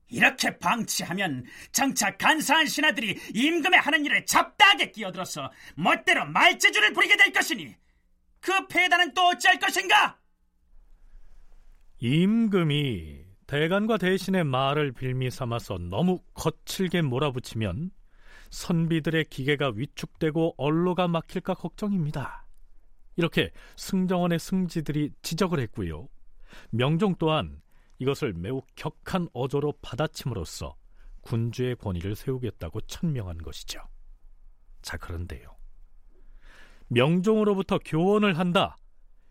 이렇게 0.09 0.57
방치하면 0.57 1.45
장차 1.71 2.15
간사한 2.17 2.65
신하들이 2.65 3.19
임금의 3.33 3.79
하는 3.79 4.05
일에 4.05 4.25
잡다하게 4.25 4.91
끼어들어서 4.91 5.51
멋대로 5.75 6.25
말재주를 6.25 6.93
부리게 6.93 7.15
될 7.15 7.31
것이니 7.31 7.75
그 8.39 8.67
폐단은 8.67 9.13
또 9.13 9.27
어찌할 9.27 9.59
것인가? 9.59 10.17
임금이 11.99 13.25
대간과 13.45 13.97
대신의 13.97 14.45
말을 14.45 14.93
빌미 14.93 15.29
삼아서 15.29 15.77
너무 15.77 16.19
거칠게 16.33 17.01
몰아붙이면 17.01 17.91
선비들의 18.51 19.25
기계가 19.25 19.73
위축되고 19.75 20.55
언로가 20.57 21.07
막힐까 21.07 21.55
걱정입니다. 21.55 22.45
이렇게 23.19 23.51
승정원의 23.75 24.39
승지들이 24.39 25.11
지적을 25.21 25.59
했고요. 25.59 26.07
명종 26.69 27.15
또한 27.19 27.61
이것을 27.97 28.31
매우 28.31 28.61
격한 28.77 29.27
어조로 29.33 29.73
받아침으로써 29.81 30.77
군주의 31.19 31.75
권위를 31.75 32.15
세우겠다고 32.15 32.79
천명한 32.81 33.38
것이죠. 33.39 33.82
자, 34.82 34.95
그런데요. 34.95 35.53
명종으로부터 36.88 37.79
교원을 37.79 38.38
한다. 38.38 38.77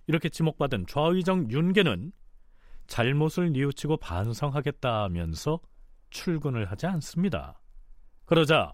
이렇게 0.07 0.29
지목받은 0.29 0.87
좌의정 0.87 1.51
윤계는 1.51 2.13
잘못을 2.89 3.53
뉘우치고 3.53 3.97
반성하겠다 3.97 5.05
하면서 5.05 5.61
출근을 6.11 6.71
하지 6.71 6.87
않습니다. 6.87 7.59
그러자 8.27 8.71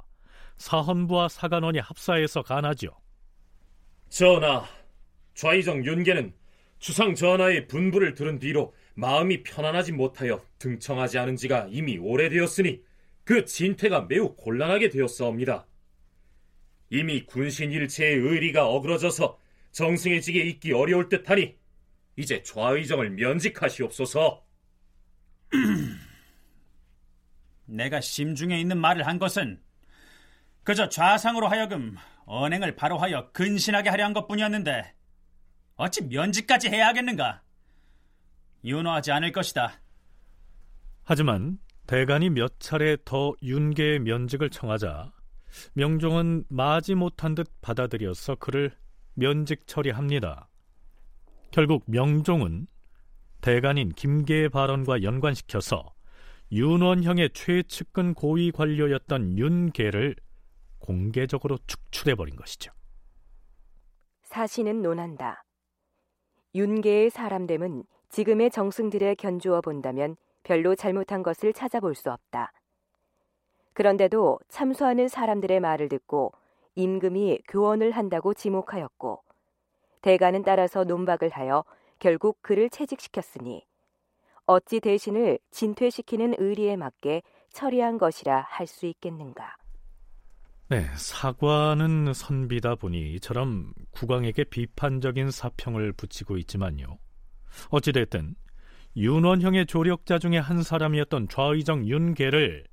사헌부와 0.57 1.29
사관원이 1.29 1.79
합사해서 1.79 2.43
간하죠. 2.43 2.89
전하, 4.09 4.65
좌의정 5.35 5.85
윤계는 5.85 6.33
주상 6.79 7.15
전하의 7.15 7.67
분부를 7.67 8.15
들은 8.15 8.39
뒤로 8.39 8.75
마음이 8.95 9.43
편안하지 9.43 9.93
못하여 9.93 10.45
등청하지 10.59 11.19
않은 11.19 11.37
지가 11.37 11.69
이미 11.71 11.99
오래되었으니 11.99 12.83
그 13.25 13.45
진퇴가 13.45 14.03
매우 14.03 14.35
곤란하게 14.37 14.91
되었사옵니다. 14.91 15.67
이미 16.91 17.25
군신 17.25 17.73
일체의 17.73 18.17
의리가 18.17 18.69
어그러져서 18.69 19.39
정승해지게 19.73 20.43
있기 20.43 20.73
어려울 20.73 21.09
듯하니 21.09 21.57
이제 22.17 22.43
좌의정을 22.43 23.11
면직하시옵소서. 23.11 24.45
내가 27.67 28.01
심중에 28.01 28.61
있는 28.61 28.79
말을 28.79 29.07
한 29.07 29.19
것은 29.19 29.61
그저 30.63 30.89
좌상으로 30.89 31.49
하여금 31.49 31.97
언행을 32.27 32.77
바로하여 32.77 33.33
근신하게 33.33 33.91
하려 33.91 34.05
한 34.05 34.13
것뿐이었는데 34.13 34.95
어찌 35.77 36.03
면직까지 36.03 36.69
해야 36.69 36.89
하겠는가? 36.89 37.43
윤호하지 38.65 39.13
않을 39.13 39.33
것이다. 39.33 39.81
하지만 41.03 41.59
대간이 41.87 42.31
몇 42.31 42.59
차례 42.61 42.97
더 43.05 43.35
윤계의 43.43 44.01
면직을 44.01 44.51
청하자 44.51 45.13
명종은 45.75 46.45
마지 46.49 46.95
못한 46.95 47.35
듯 47.35 47.49
받아들여서 47.61 48.37
그를 48.37 48.75
면직 49.15 49.67
처리합니다. 49.67 50.49
결국 51.51 51.85
명종은 51.87 52.67
대간인 53.41 53.91
김계의 53.91 54.49
발언과 54.49 55.03
연관시켜서 55.03 55.95
윤원형의 56.51 57.31
최측근 57.35 58.15
고위 58.15 58.51
관료였던 58.51 59.39
윤계를 59.39 60.17
공개적으로 60.79 61.59
축출해버린 61.67 62.37
것이죠. 62.37 62.73
사신은 64.23 64.83
논한다. 64.83 65.44
윤계의 66.55 67.11
사람됨은 67.11 67.85
지금의 68.11 68.51
정승들에 68.51 69.17
견주어 69.17 69.61
본다면 69.61 70.17
별로 70.45 70.77
잘못한 70.77 71.23
것을 71.23 71.53
찾아볼 71.53 71.95
수 71.97 72.13
없다. 72.13 72.53
그런데도 73.73 74.39
참소하는 74.49 75.09
사람들의 75.09 75.59
말을 75.59 75.89
듣고 75.89 76.33
임금이 76.77 77.41
교원을 77.49 77.91
한다고 77.91 78.35
지목하였고 78.35 79.23
대가는 80.03 80.43
따라서 80.43 80.85
논박을 80.85 81.31
하여 81.31 81.65
결국 81.99 82.39
그를 82.41 82.71
채직시켰으니 82.71 83.67
어찌 84.47 84.79
대신을 84.79 85.39
진퇴시키는 85.51 86.35
의리에 86.39 86.77
맞게 86.77 87.23
처리한 87.51 87.99
것이라 87.99 88.47
할 88.49 88.67
수 88.67 88.87
있겠는가. 88.87 89.57
네, 90.69 90.87
사과는 90.97 92.15
선비다 92.15 92.77
보니 92.77 93.13
이처럼 93.15 93.75
국왕에게 93.91 94.45
비판적인 94.45 95.31
사평을 95.31 95.93
붙이고 95.93 96.39
있지만요. 96.39 96.99
어찌됐든 97.69 98.35
윤원형의 98.97 99.67
조력자 99.67 100.19
중에 100.19 100.39
한 100.39 100.63
사람이었던 100.63 101.29
좌의정 101.29 101.87
윤계를 101.87 102.65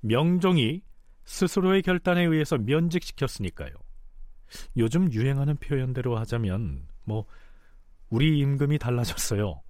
명종이 0.00 0.82
스스로의 1.24 1.82
결단에 1.82 2.24
의해서 2.24 2.56
면직시켰으니까요. 2.56 3.72
요즘 4.76 5.12
유행하는 5.12 5.56
표현대로 5.56 6.16
하자면 6.16 6.86
뭐 7.04 7.26
우리 8.08 8.38
임금이 8.38 8.78
달라졌어요. 8.78 9.60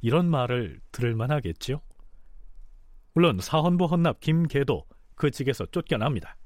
이런 0.00 0.28
말을 0.28 0.80
들을 0.90 1.14
만하겠죠. 1.14 1.80
물론 3.12 3.38
사헌부 3.38 3.84
헌납 3.84 4.18
김계도 4.20 4.84
그 5.14 5.30
직에서 5.30 5.66
쫓겨납니다. 5.66 6.36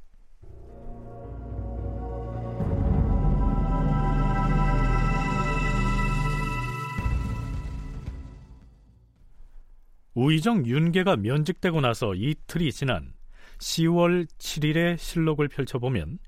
우의정 10.18 10.66
윤계가 10.66 11.14
면직되고 11.14 11.80
나서 11.80 12.12
이틀이 12.12 12.72
지난 12.72 13.12
10월 13.58 14.26
7일의 14.26 14.98
실록을 14.98 15.46
펼쳐보면 15.46 16.18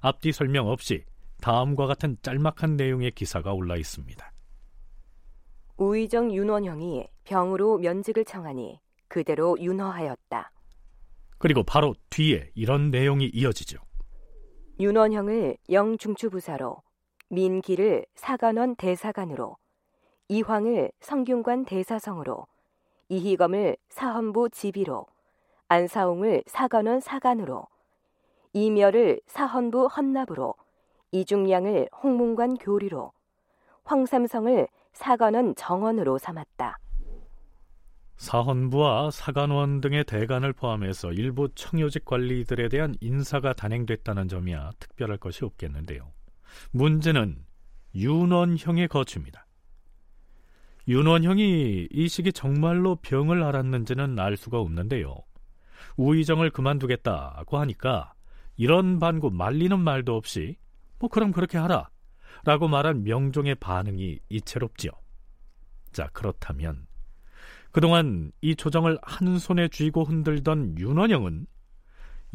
앞뒤 0.00 0.30
설명 0.30 0.68
없이 0.68 1.04
다음과 1.40 1.86
같은 1.86 2.16
짤막한 2.22 2.76
내용의 2.76 3.10
기사가 3.10 3.52
올라 3.52 3.74
있습니다. 3.76 4.32
우의정 5.76 6.32
윤원형이 6.32 7.08
병으로 7.24 7.78
면직을 7.78 8.24
청하니 8.24 8.78
그대로 9.08 9.56
윤허하였다. 9.58 10.52
그리고 11.38 11.64
바로 11.64 11.96
뒤에 12.10 12.48
이런 12.54 12.92
내용이 12.92 13.28
이어지죠. 13.34 13.78
윤원형을 14.78 15.56
영중추부사로, 15.68 16.80
민기를 17.28 18.06
사관원 18.14 18.76
대사관으로, 18.76 19.56
이황을 20.28 20.92
성균관 21.00 21.64
대사성으로, 21.64 22.46
이희검을 23.12 23.76
사헌부 23.90 24.48
지비로, 24.48 25.06
안사홍을 25.68 26.44
사관원 26.46 27.00
사관으로, 27.00 27.66
이멸을 28.54 29.20
사헌부 29.26 29.86
헌납으로, 29.88 30.54
이중량을 31.10 31.90
홍문관 32.02 32.56
교리로, 32.56 33.12
황삼성을 33.84 34.66
사관원 34.94 35.54
정원으로 35.56 36.16
삼았다. 36.16 36.78
사헌부와 38.16 39.10
사관원 39.10 39.82
등의 39.82 40.04
대관을 40.04 40.54
포함해서 40.54 41.12
일부 41.12 41.50
청요직 41.54 42.06
관리들에 42.06 42.70
대한 42.70 42.94
인사가 43.00 43.52
단행됐다는 43.52 44.28
점이야 44.28 44.70
특별할 44.78 45.18
것이 45.18 45.44
없겠는데요. 45.44 46.10
문제는 46.70 47.44
윤원형의 47.94 48.88
거취입니다. 48.88 49.44
윤원형이 50.88 51.88
이 51.90 52.08
시기 52.08 52.32
정말로 52.32 52.96
병을 52.96 53.42
앓았는지는 53.42 54.18
알 54.18 54.36
수가 54.36 54.58
없는데요. 54.58 55.16
우의정을 55.96 56.50
그만두겠다고 56.50 57.58
하니까 57.58 58.14
이런 58.56 58.98
반구 58.98 59.30
말리는 59.30 59.78
말도 59.78 60.16
없이 60.16 60.56
뭐 60.98 61.08
그럼 61.08 61.32
그렇게 61.32 61.58
하라 61.58 61.88
라고 62.44 62.68
말한 62.68 63.04
명종의 63.04 63.54
반응이 63.56 64.18
이채롭지요. 64.28 64.90
자 65.92 66.08
그렇다면 66.12 66.86
그동안 67.70 68.32
이 68.40 68.56
조정을 68.56 68.98
한 69.02 69.38
손에 69.38 69.68
쥐고 69.68 70.04
흔들던 70.04 70.78
윤원영은 70.78 71.46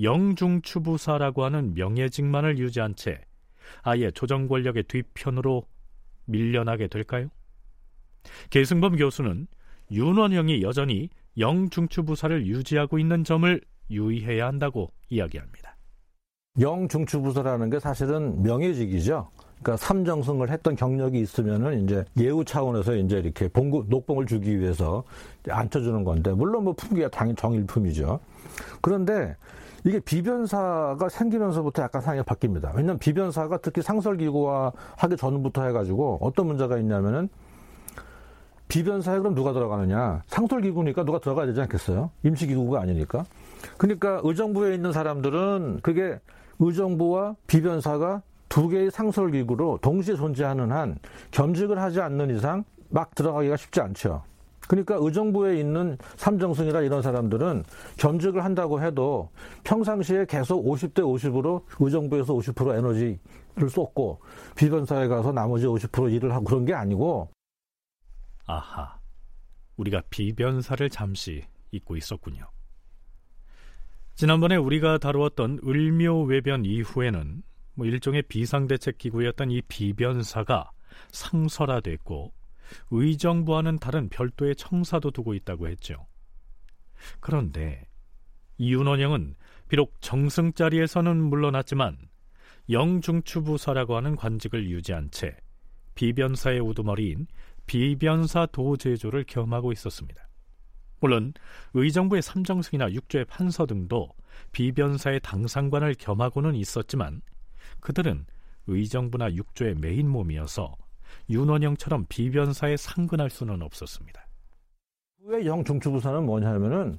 영중추부사라고 0.01 1.43
하는 1.43 1.73
명예직만을 1.73 2.59
유지한 2.59 2.95
채 2.95 3.21
아예 3.81 4.11
조정 4.11 4.47
권력의 4.47 4.83
뒤편으로 4.83 5.67
밀려나게 6.25 6.87
될까요? 6.87 7.29
계승범 8.49 8.97
교수는 8.97 9.47
윤원영이 9.91 10.61
여전히 10.61 11.09
영중추부사를 11.37 12.45
유지하고 12.47 12.99
있는 12.99 13.23
점을 13.23 13.61
유의해야 13.89 14.47
한다고 14.47 14.91
이야기합니다. 15.09 15.77
영중추부사라는 16.59 17.69
게 17.69 17.79
사실은 17.79 18.41
명예직이죠. 18.41 19.29
그러니까 19.61 19.77
삼정승을 19.77 20.49
했던 20.49 20.75
경력이 20.75 21.19
있으면은 21.19 21.83
이제 21.83 22.05
예우 22.19 22.43
차원에서 22.43 22.95
이제 22.95 23.19
이렇게 23.19 23.47
봉구 23.47 23.85
녹봉을 23.87 24.25
주기 24.25 24.59
위해서 24.59 25.03
앉혀주는 25.49 26.03
건데 26.03 26.31
물론 26.31 26.63
뭐 26.63 26.73
품기가 26.73 27.09
당연히 27.09 27.35
정일품이죠. 27.35 28.19
그런데 28.81 29.35
이게 29.85 29.99
비변사가 29.99 31.09
생기면서부터 31.09 31.83
약간 31.83 32.01
상황이 32.01 32.21
바뀝니다. 32.23 32.75
왜냐하면 32.75 32.99
비변사가 32.99 33.59
특히 33.59 33.81
상설기구화 33.81 34.71
하기 34.97 35.17
전부터 35.17 35.65
해가지고 35.65 36.19
어떤 36.21 36.47
문제가 36.47 36.77
있냐면은 36.77 37.29
비변사에 38.67 39.19
그럼 39.19 39.33
누가 39.33 39.53
들어가느냐? 39.53 40.23
상설기구니까 40.27 41.03
누가 41.03 41.19
들어가야 41.19 41.45
되지 41.45 41.61
않겠어요? 41.61 42.11
임시기구가 42.23 42.81
아니니까. 42.81 43.25
그러니까 43.77 44.21
의정부에 44.23 44.75
있는 44.75 44.91
사람들은 44.91 45.79
그게 45.81 46.19
의정부와 46.59 47.35
비변사가 47.47 48.21
두 48.49 48.67
개의 48.67 48.91
상설기구로 48.91 49.79
동시에 49.81 50.15
존재하는 50.15 50.71
한 50.71 50.97
겸직을 51.31 51.79
하지 51.79 52.01
않는 52.01 52.35
이상 52.35 52.63
막 52.89 53.13
들어가기가 53.15 53.57
쉽지 53.57 53.81
않죠. 53.81 54.23
그러니까 54.67 54.97
의정부에 54.99 55.59
있는 55.59 55.97
삼정승이라 56.17 56.81
이런 56.81 57.01
사람들은 57.01 57.63
겸직을 57.97 58.43
한다고 58.43 58.81
해도 58.81 59.29
평상시에 59.63 60.25
계속 60.25 60.65
50대 60.65 60.99
50으로 60.99 61.61
의정부에서 61.79 62.33
50% 62.33 62.77
에너지를 62.77 63.69
쏟고 63.69 64.19
비변사에 64.55 65.07
가서 65.07 65.31
나머지 65.31 65.65
50% 65.65 66.11
일을 66.13 66.33
하고 66.33 66.43
그런 66.43 66.65
게 66.65 66.73
아니고 66.73 67.29
아하, 68.47 68.99
우리가 69.75 70.01
비변사를 70.09 70.89
잠시 70.89 71.45
잊고 71.71 71.97
있었군요. 71.97 72.49
지난번에 74.15 74.55
우리가 74.55 74.97
다루었던 74.97 75.59
을묘 75.67 76.23
외변 76.23 76.65
이후에는 76.65 77.43
뭐 77.75 77.85
일종의 77.85 78.23
비상대책 78.23 78.97
기구였던 78.97 79.51
이 79.51 79.61
비변사가 79.61 80.71
상설화됐고 81.11 82.33
의정부와는 82.89 83.77
다른 83.79 84.09
별도의 84.09 84.55
청사도 84.55 85.11
두고 85.11 85.35
있다고 85.35 85.67
했죠. 85.67 86.07
그런데 87.19 87.85
이윤원영은 88.57 89.35
비록 89.69 90.01
정승 90.01 90.53
자리에서는 90.53 91.15
물러났지만 91.15 91.97
영중추부사라고 92.69 93.95
하는 93.95 94.15
관직을 94.15 94.69
유지한 94.69 95.11
채 95.11 95.37
비변사의 95.95 96.59
우두머리인 96.59 97.27
비변사 97.67 98.45
도제조를 98.47 99.25
겸하고 99.25 99.71
있었습니다. 99.73 100.27
물론 100.99 101.33
의정부의 101.73 102.21
삼정승이나 102.21 102.91
육조의 102.91 103.25
판서 103.25 103.65
등도 103.65 104.09
비변사의 104.51 105.19
당상관을 105.19 105.95
겸하고는 105.99 106.55
있었지만 106.55 107.21
그들은 107.79 108.25
의정부나 108.67 109.33
육조의 109.33 109.75
메인 109.75 110.09
몸이어서 110.09 110.75
윤원영처럼 111.29 112.05
비변사에 112.09 112.77
상근할 112.77 113.29
수는 113.29 113.61
없었습니다. 113.61 114.25
왜 115.25 115.45
영중추부사는 115.45 116.25
뭐냐면은 116.25 116.97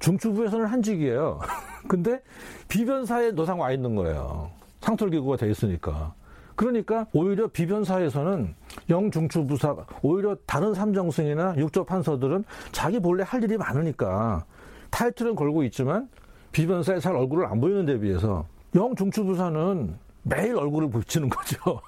중추부에서는 0.00 0.66
한직이에요. 0.66 1.40
근데 1.88 2.20
비변사에 2.68 3.30
노상 3.30 3.60
와 3.60 3.72
있는 3.72 3.94
거예요. 3.94 4.50
상털기구가 4.80 5.36
돼 5.36 5.50
있으니까. 5.50 6.14
그러니까 6.58 7.06
오히려 7.12 7.46
비변사에서는 7.46 8.52
영중추부사 8.90 9.76
오히려 10.02 10.36
다른 10.44 10.74
삼정승이나 10.74 11.54
육조 11.56 11.84
판서들은 11.84 12.44
자기 12.72 12.98
본래 12.98 13.22
할 13.24 13.44
일이 13.44 13.56
많으니까 13.56 14.44
타이틀은 14.90 15.36
걸고 15.36 15.62
있지만 15.62 16.08
비변사에 16.50 16.98
잘 16.98 17.14
얼굴을 17.14 17.46
안 17.46 17.60
보이는 17.60 17.86
데 17.86 17.96
비해서 18.00 18.44
영중추부사는 18.74 19.94
매일 20.24 20.56
얼굴을 20.56 20.90
붙이는 20.90 21.28
거죠. 21.28 21.80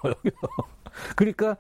그러니까 1.17 1.57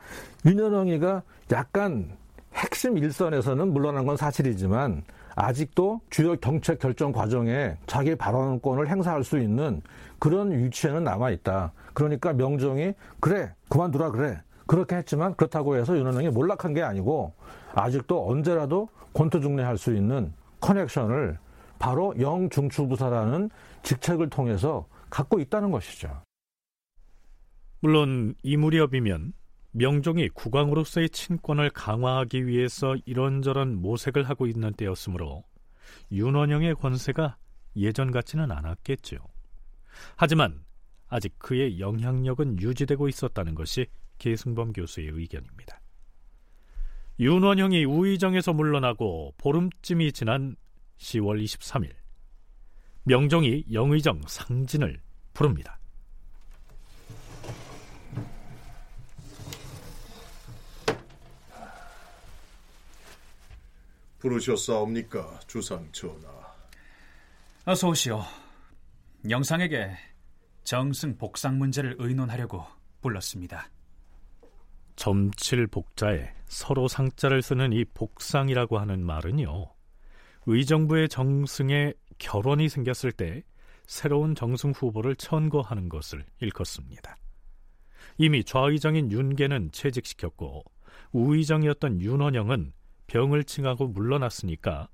윤여정이가 0.47 1.23
약간 1.51 2.17
핵심 2.55 2.97
일선에서는 2.97 3.73
물러난 3.73 4.07
건 4.07 4.17
사실이지만 4.17 5.03
아직도 5.35 6.01
주요 6.11 6.37
정책 6.37 6.79
결정 6.79 7.11
과정에 7.11 7.77
자기 7.89 8.15
발언권을 8.15 8.89
행사할 8.89 9.25
수 9.25 9.39
있는 9.39 9.83
그런 10.21 10.53
위치에는 10.53 11.03
남아 11.03 11.31
있다. 11.31 11.73
그러니까 12.01 12.33
명정이 12.33 12.95
그래 13.21 13.55
그만두라 13.69 14.11
그래 14.11 14.41
그렇게 14.67 14.97
했지만 14.97 15.35
그렇다고 15.35 15.77
해서 15.77 15.99
윤원영이 15.99 16.31
몰락한 16.31 16.73
게 16.73 16.83
아니고 16.83 17.35
아직도 17.75 18.27
언제라도 18.27 18.89
권투중례할 19.13 19.77
수 19.77 19.95
있는 19.95 20.33
커넥션을 20.61 21.39
바로 21.79 22.15
영중추부사라는 22.19 23.51
직책을 23.83 24.31
통해서 24.31 24.87
갖고 25.11 25.41
있다는 25.41 25.71
것이죠. 25.71 26.23
물론 27.81 28.35
이 28.43 28.57
무렵이면 28.57 29.35
명종이 29.73 30.31
국왕으로서의 30.31 31.11
친권을 31.11 31.71
강화하기 31.71 32.47
위해서 32.47 32.97
이런저런 33.05 33.75
모색을 33.77 34.27
하고 34.29 34.47
있는 34.47 34.73
때였으므로 34.73 35.45
윤원영의 36.13 36.77
권세가 36.77 37.37
예전 37.77 38.11
같지는 38.11 38.51
않았겠죠. 38.51 39.17
하지만 40.17 40.65
아직 41.11 41.39
그의 41.39 41.81
영향력은 41.81 42.61
유지되고 42.61 43.09
있었다는 43.09 43.55
것이 43.55 43.87
계승범 44.19 44.73
교수의 44.73 45.09
의견입니다. 45.09 45.81
윤원형이 47.19 47.85
우의정에서 47.85 48.55
물러나고 48.55 49.35
보름쯤이 49.37 50.13
지난 50.13 50.57
10월 50.99 51.43
23일 51.43 51.91
명종이 53.03 53.65
영의정 53.73 54.23
상진을 54.27 55.01
부릅니다. 55.35 55.79
부르셨사옵니까, 64.21 65.41
주상 65.47 65.91
전하? 65.93 66.29
어서 67.65 67.89
오시오. 67.89 68.23
영상에게 69.29 69.97
정승 70.65 71.17
복상 71.17 71.59
문제를 71.59 71.97
의논하려고 71.99 72.65
불렀습니다. 73.01 73.71
점칠 74.97 75.67
복자에 75.67 76.35
서로 76.47 76.87
상자를 76.87 77.43
쓰는 77.43 77.73
이 77.73 77.85
복상이라고 77.87 78.79
하는 78.79 79.05
말은요. 79.05 79.67
의정부의 80.47 81.09
정승에 81.09 81.95
결혼이 82.19 82.69
생겼을 82.69 83.13
때 83.13 83.43
새로운 83.87 84.35
정승 84.35 84.73
후보를 84.73 85.17
천거하는 85.17 85.89
것을 85.89 86.25
일컫습니다. 86.41 87.17
이미 88.19 88.45
좌의정인 88.45 89.11
윤계는 89.11 89.73
채직시켰고 89.73 90.65
우의정이었던 91.13 92.01
윤원영은 92.01 92.73
병을 93.07 93.45
칭하고 93.45 93.89
물러났으니까 93.89 94.89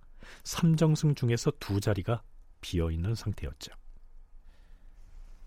삼정승 0.44 1.14
중에서 1.14 1.52
두 1.58 1.80
자리가 1.80 2.22
비어 2.60 2.90
있는 2.90 3.14
상태였죠. 3.14 3.72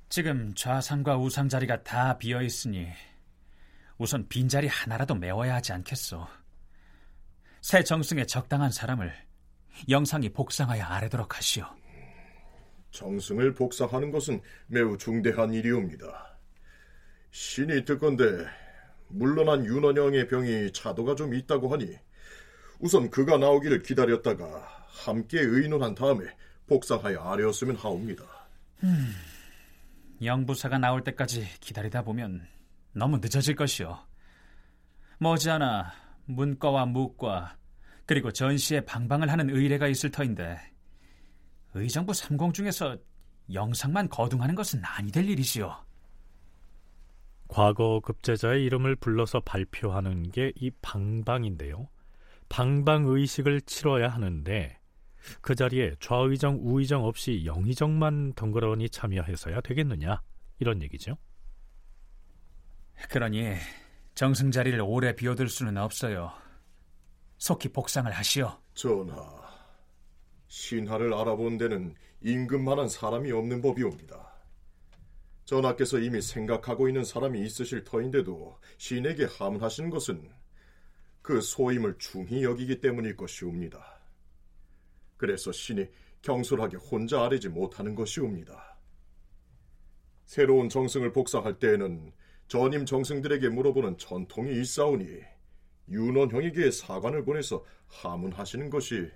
지금 0.10 0.52
좌상과 0.56 1.18
우상 1.18 1.48
자리가 1.48 1.84
다 1.84 2.18
비어 2.18 2.42
있으니 2.42 2.88
우선 4.00 4.28
빈자리 4.28 4.68
하나라도 4.68 5.14
메워야 5.14 5.56
하지 5.56 5.72
않겠소. 5.72 6.26
새 7.62 7.84
정승에 7.84 8.26
적당한 8.26 8.72
사람을 8.72 9.14
영상이 9.88 10.30
복상하여 10.30 10.84
아래도록 10.84 11.38
하시오. 11.38 11.64
정승을 12.90 13.54
복상하는 13.54 14.10
것은 14.10 14.42
매우 14.66 14.98
중대한 14.98 15.54
일이옵니다. 15.54 16.40
신이 17.30 17.86
듣건데 17.86 18.26
물러난 19.10 19.64
윤원영의 19.64 20.28
병이 20.28 20.74
차도가 20.74 21.14
좀 21.14 21.36
있다고 21.36 21.72
하니 21.72 21.96
우선 22.80 23.12
그가 23.12 23.38
나오기를 23.38 23.84
기다렸다가 23.84 24.86
함께 24.88 25.40
의논한 25.40 25.94
다음에 25.94 26.26
복상하여 26.66 27.20
아뢰었으면 27.20 27.76
하옵니다. 27.76 28.24
음, 28.84 29.14
영부사가 30.22 30.78
나올 30.78 31.04
때까지 31.04 31.48
기다리다 31.60 32.04
보면 32.04 32.48
너무 32.94 33.18
늦어질 33.18 33.56
것이오. 33.56 33.98
머지않아 35.20 35.92
문과와 36.26 36.86
무과 36.86 37.58
그리고 38.06 38.32
전시에 38.32 38.82
방방을 38.82 39.32
하는 39.32 39.50
의뢰가 39.50 39.88
있을 39.88 40.12
터인데 40.12 40.58
의정부 41.74 42.12
3공 42.12 42.54
중에서 42.54 42.98
영상만 43.54 44.10
거둥하는 44.10 44.56
것은 44.56 44.82
아니 44.84 45.12
될 45.12 45.30
일이시오. 45.30 45.74
과거 47.48 48.00
급제자의 48.00 48.64
이름을 48.66 48.96
불러서 48.96 49.40
발표하는 49.42 50.32
게 50.32 50.52
이 50.56 50.72
방방인데요. 50.82 51.88
방방 52.48 53.06
의식을 53.08 53.62
치러야 53.62 54.10
하는데 54.10 54.79
그 55.42 55.56
자리에 55.56 55.96
좌의정, 56.00 56.60
우의정 56.62 57.06
없이 57.06 57.44
영의정만 57.46 58.34
덩그러니 58.34 58.90
참여해서야 58.90 59.62
되겠느냐 59.62 60.22
이런 60.60 60.82
얘기죠. 60.82 61.18
그러니 63.10 63.56
정승 64.16 64.52
자리를 64.52 64.80
오래 64.82 65.16
비워둘 65.16 65.50
수는 65.50 65.78
없어요. 65.78 66.32
속히 67.38 67.70
복상을 67.70 68.12
하시오. 68.12 68.52
전하, 68.74 69.16
신하를 70.48 71.14
알아본 71.14 71.58
데는 71.58 71.96
임금만한 72.22 72.90
사람이 72.90 73.32
없는 73.32 73.62
법이옵니다. 73.62 74.30
전하께서 75.46 76.00
이미 76.00 76.22
생각하고 76.22 76.88
있는 76.90 77.04
사람이 77.04 77.42
있으실 77.46 77.84
터인데도 77.84 78.60
신에게 78.78 79.26
하문하시는 79.26 79.90
것은 79.90 80.30
그 81.22 81.42
소임을 81.42 81.96
중히 81.98 82.44
여기기 82.44 82.82
때문일 82.82 83.16
것이옵니다. 83.16 83.99
그래서 85.20 85.52
신이 85.52 85.86
경솔하게 86.22 86.78
혼자 86.78 87.26
아뢰지 87.26 87.50
못하는 87.50 87.94
것이옵니다. 87.94 88.78
새로운 90.24 90.70
정승을 90.70 91.12
복상할 91.12 91.60
때에는 91.60 92.14
전임 92.48 92.86
정승들에게 92.86 93.50
물어보는 93.50 93.98
전통이 93.98 94.60
있사오니 94.62 95.20
윤원형에게 95.90 96.72
사관을 96.72 97.26
보내서 97.26 97.66
하문하시는 97.88 98.70
것이 98.70 99.12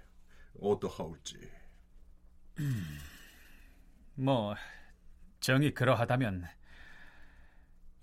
어떠하올지. 0.60 1.38
음, 2.60 2.84
뭐 4.16 4.56
정이 5.40 5.74
그러하다면 5.74 6.46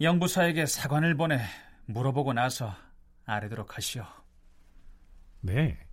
영부사에게 0.01 0.65
사관을 0.65 1.17
보내 1.17 1.39
물어보고 1.85 2.33
나서 2.33 2.75
아뢰도록 3.27 3.77
하시오. 3.77 4.07
네. 5.43 5.90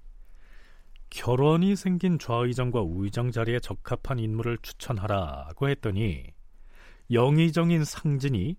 결혼이 1.10 1.76
생긴 1.76 2.20
좌의정과 2.20 2.82
우의정 2.82 3.32
자리에 3.32 3.60
적합한 3.60 4.20
인물을 4.20 4.58
추천하라고 4.60 5.70
했더니 5.70 6.26
영의정인 7.12 7.84
상진이 7.86 8.58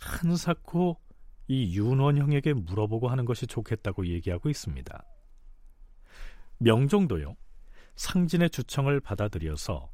한사코 0.00 1.00
이 1.48 1.76
윤원형에게 1.76 2.52
물어보고 2.52 3.08
하는 3.08 3.24
것이 3.24 3.46
좋겠다고 3.46 4.06
얘기하고 4.06 4.48
있습니다. 4.48 5.04
명종도요. 6.58 7.36
상진의 7.96 8.50
주청을 8.50 9.00
받아들여서 9.00 9.90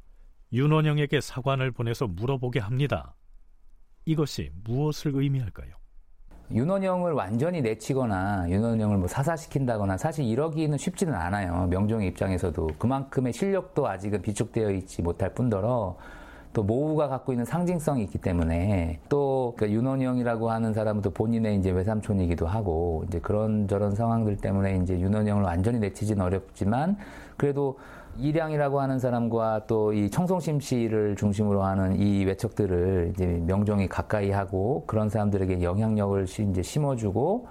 윤원형에게 0.53 1.21
사관을 1.21 1.71
보내서 1.71 2.07
물어보게 2.07 2.59
합니다. 2.59 3.15
이것이 4.05 4.51
무엇을 4.63 5.15
의미할까요? 5.15 5.75
윤원영을 6.51 7.13
완전히 7.13 7.61
내치거나 7.61 8.45
윤원영을 8.49 8.97
뭐 8.97 9.07
사사시킨다거나 9.07 9.97
사실 9.97 10.25
이러기는 10.25 10.77
쉽지는 10.77 11.13
않아요. 11.15 11.67
명종의 11.67 12.07
입장에서도 12.09 12.69
그만큼의 12.77 13.33
실력도 13.33 13.87
아직은 13.87 14.21
비축되어 14.21 14.69
있지 14.71 15.01
못할 15.01 15.33
뿐더러 15.33 15.95
또 16.53 16.63
모우가 16.63 17.09
갖고 17.09 17.33
있는 17.33 17.43
상징성이 17.43 18.03
있기 18.03 18.19
때문에 18.19 18.99
또그 19.09 19.69
윤원영이라고 19.69 20.49
하는 20.49 20.73
사람은 20.73 21.01
또 21.01 21.09
본인의 21.09 21.57
이제 21.57 21.71
외삼촌이기도 21.71 22.47
하고 22.47 23.03
이제 23.07 23.19
그런 23.19 23.67
저런 23.67 23.93
상황들 23.93 24.37
때문에 24.37 24.77
이제 24.77 24.97
윤원영을 24.97 25.43
완전히 25.43 25.79
내치진 25.79 26.21
어렵지만 26.21 26.95
그래도 27.37 27.77
이량이라고 28.17 28.79
하는 28.79 28.97
사람과 28.97 29.65
또 29.67 29.93
이 29.93 30.09
청송심 30.09 30.59
씨를 30.59 31.15
중심으로 31.15 31.63
하는 31.63 31.99
이 31.99 32.25
외척들을 32.25 33.11
이제 33.13 33.25
명종이 33.45 33.87
가까이 33.87 34.31
하고 34.31 34.83
그런 34.87 35.09
사람들에게 35.09 35.61
영향력을 35.61 36.23
이제 36.23 36.61
심어주고 36.61 37.47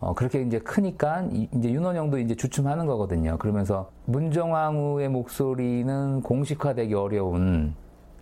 어, 0.00 0.14
그렇게 0.14 0.42
이제 0.42 0.58
크니까 0.58 1.26
이제 1.30 1.70
윤원영도 1.70 2.18
이제 2.18 2.34
주춤하는 2.34 2.86
거거든요. 2.86 3.38
그러면서 3.38 3.90
문정왕후의 4.06 5.08
목소리는 5.08 6.20
공식화되기 6.20 6.92
어려운 6.94 7.74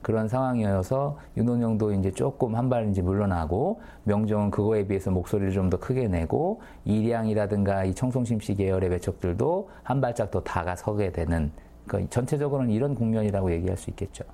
그런 0.05 0.29
상황이어서 0.29 1.19
윤원영도 1.37 1.93
이제 1.95 2.12
조금 2.12 2.55
한 2.55 2.69
발 2.69 2.88
이제 2.90 3.03
물러나고 3.03 3.83
명종은 4.05 4.51
그거에 4.53 4.87
비해서 4.87 5.11
목소리를 5.11 5.53
좀 5.53 5.69
더 5.71 5.79
크게 5.81 6.07
내고 6.07 6.61
이량이라든가 6.85 7.85
이 7.85 7.95
청송심 7.95 8.38
씨 8.38 8.55
계열의 8.55 8.90
외척들도 8.90 9.71
한 9.83 10.01
발짝 10.01 10.31
더 10.31 10.40
다가서게 10.43 11.11
되는 11.11 11.51
그러니까 11.87 12.11
전체적으로는 12.11 12.71
이런 12.71 12.95
국면이라고 12.95 13.51
얘기할 13.53 13.77
수 13.77 13.90
있겠죠. 13.90 14.25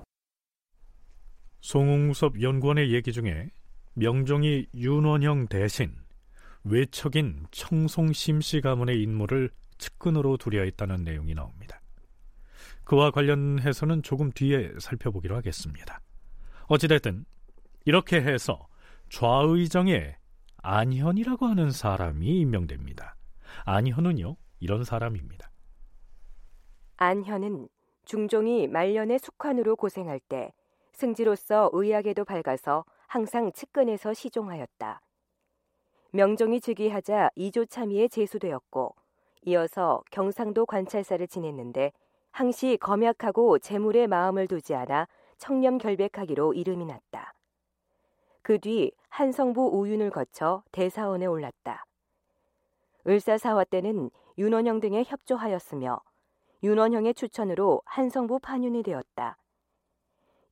송웅섭 1.61 2.41
연구원의 2.41 2.93
얘기 2.93 3.11
중에 3.11 3.49
명종이 3.93 4.67
윤원형 4.75 5.47
대신 5.47 5.91
외척인 6.63 7.45
청송심씨 7.51 8.61
가문의 8.61 9.01
인물을 9.01 9.49
측근으로 9.77 10.37
두려 10.37 10.63
했다는 10.63 11.03
내용이 11.03 11.33
나옵니다. 11.33 11.80
그와 12.83 13.11
관련해서는 13.11 14.03
조금 14.03 14.31
뒤에 14.31 14.73
살펴보기로 14.79 15.35
하겠습니다. 15.35 16.01
어찌됐든 16.67 17.25
이렇게 17.85 18.21
해서 18.21 18.67
좌의정에 19.09 20.15
안현이라고 20.63 21.45
하는 21.47 21.71
사람이 21.71 22.39
임명됩니다. 22.39 23.15
안현은요 23.65 24.35
이런 24.59 24.83
사람입니다. 24.83 25.51
안현은 26.97 27.67
중종이 28.05 28.67
말년의 28.67 29.19
숙환으로 29.19 29.75
고생할 29.75 30.19
때 30.19 30.51
승지로서 30.93 31.69
의학에도 31.73 32.25
밝아서 32.25 32.85
항상 33.07 33.51
측근에서 33.51 34.13
시종하였다. 34.13 35.01
명종이 36.11 36.61
즉위하자 36.61 37.31
이조 37.35 37.65
참의에 37.65 38.07
제수되었고 38.07 38.95
이어서 39.45 40.03
경상도 40.11 40.65
관찰사를 40.65 41.25
지냈는데 41.27 41.91
항시 42.31 42.77
검약하고 42.81 43.59
재물에 43.59 44.07
마음을 44.07 44.47
두지 44.47 44.73
않아 44.75 45.07
청렴 45.37 45.77
결백하기로 45.77 46.53
이름이 46.53 46.85
났다. 46.85 47.33
그 48.41 48.57
뒤 48.59 48.91
한성부 49.09 49.69
우윤을 49.77 50.09
거쳐 50.09 50.63
대사원에 50.71 51.25
올랐다. 51.25 51.85
을사사화 53.07 53.65
때는 53.65 54.09
윤원형 54.37 54.79
등에 54.79 55.03
협조하였으며 55.05 55.99
윤원형의 56.63 57.13
추천으로 57.15 57.81
한성부 57.85 58.39
판윤이 58.39 58.83
되었다. 58.83 59.37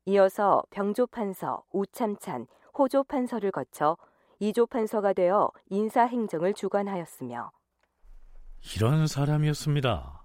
이어서 0.06 0.64
병조판서, 0.72 1.64
우참찬, 1.72 2.48
호조판서를 2.78 3.52
거쳐 3.52 3.98
이조판서가 4.40 5.14
되어 5.14 5.52
인사행정을 5.70 6.54
주관하였으며 6.54 7.52
이런 8.76 9.06
사람이었습니다. 9.08 10.19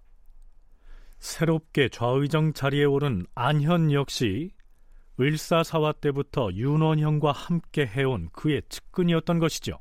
새롭게 1.24 1.88
좌의정 1.88 2.52
자리에 2.52 2.84
오른 2.84 3.24
안현 3.34 3.92
역시 3.92 4.50
을사사화 5.18 5.92
때부터 5.92 6.50
윤원형과 6.52 7.32
함께 7.32 7.86
해온 7.86 8.28
그의 8.30 8.60
측근이었던 8.68 9.38
것이죠. 9.38 9.78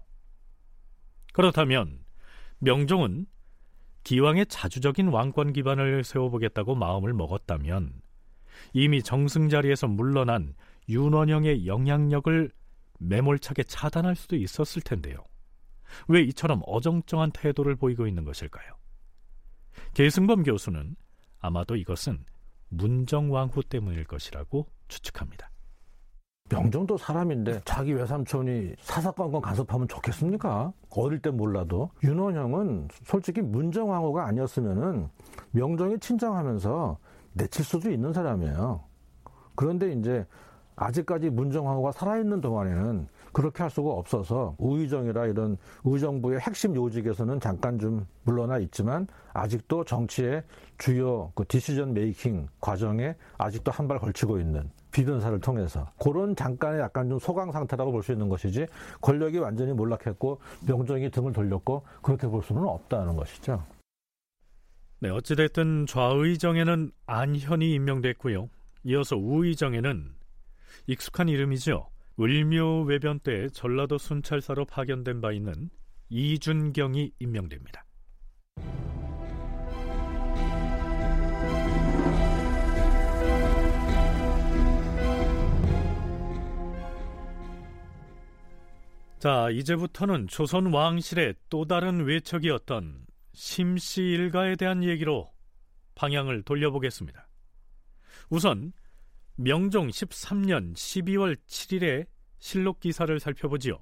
그렇다면 1.34 2.00
명종은 2.60 3.26
기왕의 4.06 4.46
자주적인 4.46 5.10
왕권 5.10 5.52
기반을 5.52 6.06
세워보겠다고 6.06 6.76
마음을 6.76 7.12
먹었다면 7.12 8.02
이미 8.72 9.04
정승 9.04 9.50
자리에서 9.50 9.88
물러난 9.88 10.56
윤원영의 10.88 11.68
영향력을 11.68 12.52
매몰차게 13.00 13.64
차단할 13.64 14.16
수도 14.16 14.38
있었을 14.38 14.82
텐데요. 14.82 15.18
왜 16.08 16.22
이처럼 16.22 16.62
어정쩡한 16.66 17.32
태도를 17.32 17.76
보이고 17.76 18.08
있는 18.08 18.24
것일까요? 18.24 18.72
계승범 19.94 20.44
교수는 20.44 20.96
아마도 21.44 21.76
이것은 21.76 22.24
문정왕후 22.70 23.64
때문일 23.66 24.06
것이라고 24.06 24.66
추측합니다. 24.88 25.52
명정도 26.50 26.98
사람인데 26.98 27.62
자기 27.66 27.94
외삼촌이 27.94 28.76
사사건건 28.80 29.42
간섭하면 29.42 29.88
좋겠습니까? 29.88 30.72
어릴 30.90 31.20
때 31.20 31.32
몰라도 31.32 31.90
윤원형은 32.04 32.88
솔직히 33.04 33.42
문정왕후가 33.42 34.26
아니었으면은 34.26 35.10
명정이 35.52 36.00
친정하면서 36.00 36.98
내칠 37.34 37.66
수도 37.66 37.92
있는 37.92 38.14
사람이에요. 38.14 38.82
그런데 39.56 39.92
이제 39.92 40.26
아직까지 40.76 41.30
문정왕후가 41.30 41.92
살아있는 41.92 42.40
동안에는 42.40 43.08
그렇게 43.34 43.64
할 43.64 43.70
수가 43.70 43.90
없어서 43.92 44.56
우의정이라 44.60 45.26
이런 45.28 45.58
의정부의 45.84 46.40
핵심 46.40 46.76
요직에서는 46.76 47.40
잠깐 47.40 47.80
좀 47.80 48.06
물러나 48.24 48.58
있지만 48.60 49.08
아직도 49.34 49.84
정치의 49.84 50.44
주요 50.78 51.32
그 51.36 51.44
디시전 51.48 51.94
메이킹 51.94 52.48
과정에 52.62 53.16
아직도 53.38 53.72
한 53.72 53.88
발 53.88 54.00
걸치고 54.00 54.40
있는 54.40 54.70
비변사를 54.92 55.38
통해서 55.42 55.90
그런 56.00 56.36
잠깐의 56.36 56.80
약간 56.80 57.10
좀 57.10 57.20
소강 57.20 57.52
상태라고 57.52 57.92
볼 57.92 58.04
수 58.04 58.12
있는 58.12 58.30
것이지 58.30 58.68
권력이 59.02 59.40
완전히 59.40 59.74
몰락했고 59.74 60.40
명종이 60.68 61.10
등을 61.10 61.34
돌렸고 61.34 61.84
그렇게 62.02 62.28
볼 62.28 62.44
수는 62.44 62.64
없다는 62.64 63.16
것이죠. 63.16 63.62
네, 65.00 65.10
어찌됐든 65.10 65.86
좌의정에는 65.88 66.92
안현이 67.08 67.74
임명됐고요. 67.74 68.50
이어서 68.86 69.18
우의정에는 69.18 70.12
익숙한 70.88 71.28
이름이죠. 71.28 71.88
을묘 72.20 72.84
외변 72.84 73.20
때 73.20 73.50
전라도 73.50 73.98
순찰사로 73.98 74.66
파견된 74.66 75.22
바 75.22 75.32
있는 75.32 75.70
이준경이 76.10 77.14
임명됩니다. 77.20 77.86
자, 89.18 89.50
이제부터는 89.52 90.28
조선 90.28 90.74
왕실의 90.74 91.36
또 91.50 91.66
다른 91.66 92.04
외척이었던 92.06 93.06
심씨 93.32 94.02
일가에 94.02 94.58
대한 94.58 94.84
얘기로 94.84 95.32
방향을 95.96 96.44
돌려보겠습니다. 96.44 97.28
우선 98.30 98.74
명종 99.36 99.88
13년 99.88 100.74
12월 100.74 101.36
7일에 101.48 102.06
실록 102.38 102.80
기사를 102.80 103.20
살펴보지요. 103.20 103.80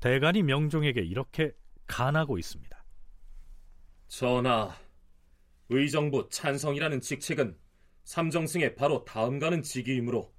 대간이 0.00 0.42
명종에게 0.42 1.02
이렇게 1.02 1.52
간하고 1.86 2.36
있습니다. 2.36 2.84
전하, 4.08 4.74
의정부 5.68 6.28
찬성이라는 6.30 7.00
직책은 7.00 7.56
삼정승의 8.02 8.74
바로 8.74 9.04
다음 9.04 9.38
가는 9.38 9.62
직위이므로 9.62 10.34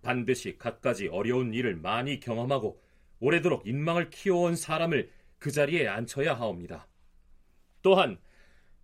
반드시 0.00 0.56
갖가지 0.56 1.08
어려운 1.08 1.52
일을 1.52 1.76
많이 1.76 2.18
경험하고 2.18 2.80
오래도록 3.20 3.66
인망을 3.66 4.08
키워온 4.08 4.56
사람을 4.56 5.10
그 5.38 5.50
자리에 5.50 5.86
앉혀야 5.86 6.34
하옵니다. 6.34 6.88
또한 7.82 8.18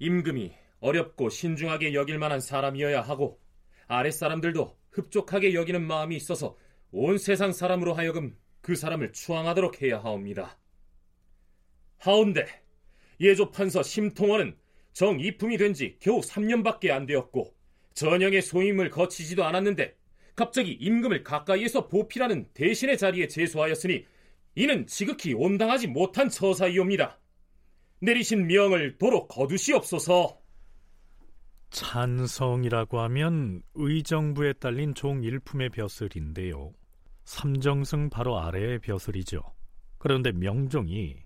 임금이 0.00 0.52
어렵고 0.80 1.30
신중하게 1.30 1.94
여길 1.94 2.18
만한 2.18 2.40
사람이어야 2.40 3.00
하고 3.00 3.40
아랫사람들도 3.86 4.81
흡족하게 4.92 5.54
여기는 5.54 5.82
마음이 5.82 6.16
있어서 6.16 6.56
온 6.90 7.18
세상 7.18 7.52
사람으로 7.52 7.94
하여금 7.94 8.36
그 8.60 8.76
사람을 8.76 9.12
추앙하도록 9.12 9.82
해야 9.82 9.98
하옵니다. 9.98 10.58
하운데 11.98 12.46
예조 13.20 13.50
판서 13.50 13.82
심통원은 13.82 14.56
정 14.92 15.18
이품이 15.20 15.56
된 15.56 15.74
지 15.74 15.96
겨우 16.00 16.20
3년밖에 16.20 16.90
안 16.90 17.06
되었고 17.06 17.54
전형의 17.94 18.42
소임을 18.42 18.90
거치지도 18.90 19.44
않았는데 19.44 19.96
갑자기 20.34 20.72
임금을 20.72 21.24
가까이에서 21.24 21.88
보필하는 21.88 22.48
대신의 22.54 22.98
자리에 22.98 23.28
제소하였으니 23.28 24.06
이는 24.54 24.86
지극히 24.86 25.32
온당하지 25.34 25.86
못한 25.86 26.28
처사이옵니다. 26.28 27.18
내리신 28.00 28.46
명을 28.46 28.98
도로 28.98 29.28
거두시옵소서. 29.28 30.41
찬성이라고 31.72 33.00
하면 33.00 33.62
의정부에 33.74 34.52
딸린 34.54 34.94
종 34.94 35.24
일품의 35.24 35.70
벼슬인데요. 35.70 36.72
삼정승 37.24 38.10
바로 38.10 38.38
아래의 38.38 38.78
벼슬이죠. 38.80 39.42
그런데 39.98 40.32
명종이 40.32 41.16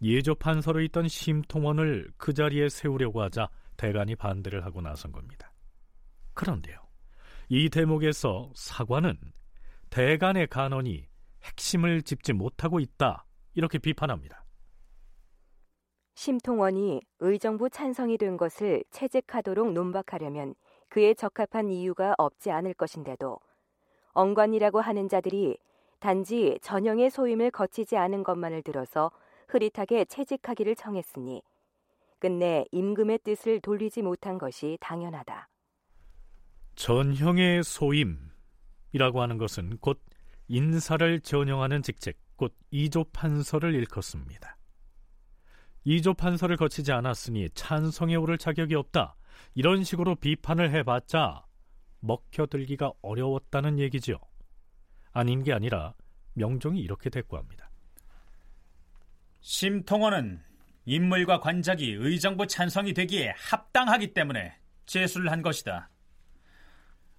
예조 0.00 0.36
판서로 0.36 0.80
있던 0.82 1.08
심통원을 1.08 2.10
그 2.16 2.32
자리에 2.32 2.68
세우려고 2.68 3.22
하자 3.22 3.48
대간이 3.76 4.16
반대를 4.16 4.64
하고 4.64 4.80
나선 4.80 5.10
겁니다. 5.10 5.52
그런데요. 6.34 6.78
이 7.48 7.68
대목에서 7.68 8.52
사관은 8.54 9.18
대간의 9.90 10.46
간언이 10.46 11.06
핵심을 11.42 12.02
짚지 12.02 12.32
못하고 12.34 12.78
있다. 12.78 13.26
이렇게 13.54 13.78
비판합니다. 13.78 14.41
심통원이 16.14 17.02
의정부 17.20 17.70
찬성이 17.70 18.18
된 18.18 18.36
것을 18.36 18.84
채직하도록 18.90 19.72
논박하려면 19.72 20.54
그에 20.88 21.14
적합한 21.14 21.70
이유가 21.70 22.14
없지 22.18 22.50
않을 22.50 22.74
것인데도 22.74 23.38
엉관이라고 24.12 24.80
하는 24.80 25.08
자들이 25.08 25.56
단지 26.00 26.58
전형의 26.62 27.10
소임을 27.10 27.50
거치지 27.50 27.96
않은 27.96 28.24
것만을 28.24 28.62
들어서 28.62 29.10
흐릿하게 29.48 30.04
채직하기를 30.04 30.74
청했으니 30.74 31.42
끝내 32.18 32.64
임금의 32.70 33.20
뜻을 33.24 33.60
돌리지 33.60 34.02
못한 34.02 34.38
것이 34.38 34.78
당연하다. 34.80 35.48
전형의 36.74 37.62
소임이라고 37.64 39.20
하는 39.20 39.38
것은 39.38 39.78
곧 39.78 40.00
인사를 40.48 41.20
전형하는 41.20 41.82
직책, 41.82 42.16
곧 42.36 42.54
이조 42.70 43.04
판서를 43.12 43.74
일컫습니다. 43.74 44.56
이조 45.84 46.14
판서를 46.14 46.56
거치지 46.56 46.92
않았으니 46.92 47.50
찬성에 47.50 48.14
오를 48.16 48.38
자격이 48.38 48.74
없다. 48.74 49.16
이런 49.54 49.84
식으로 49.84 50.14
비판을 50.16 50.72
해봤자 50.72 51.44
먹혀들기가 52.00 52.92
어려웠다는 53.02 53.78
얘기죠. 53.78 54.18
아닌 55.12 55.42
게 55.42 55.52
아니라 55.52 55.94
명종이 56.34 56.80
이렇게 56.80 57.10
대꾸합니다. 57.10 57.70
심통원은 59.40 60.42
인물과 60.84 61.40
관작이 61.40 61.92
의정부 61.92 62.46
찬성이 62.46 62.94
되기에 62.94 63.34
합당하기 63.36 64.14
때문에 64.14 64.56
제수를 64.86 65.30
한 65.30 65.42
것이다. 65.42 65.90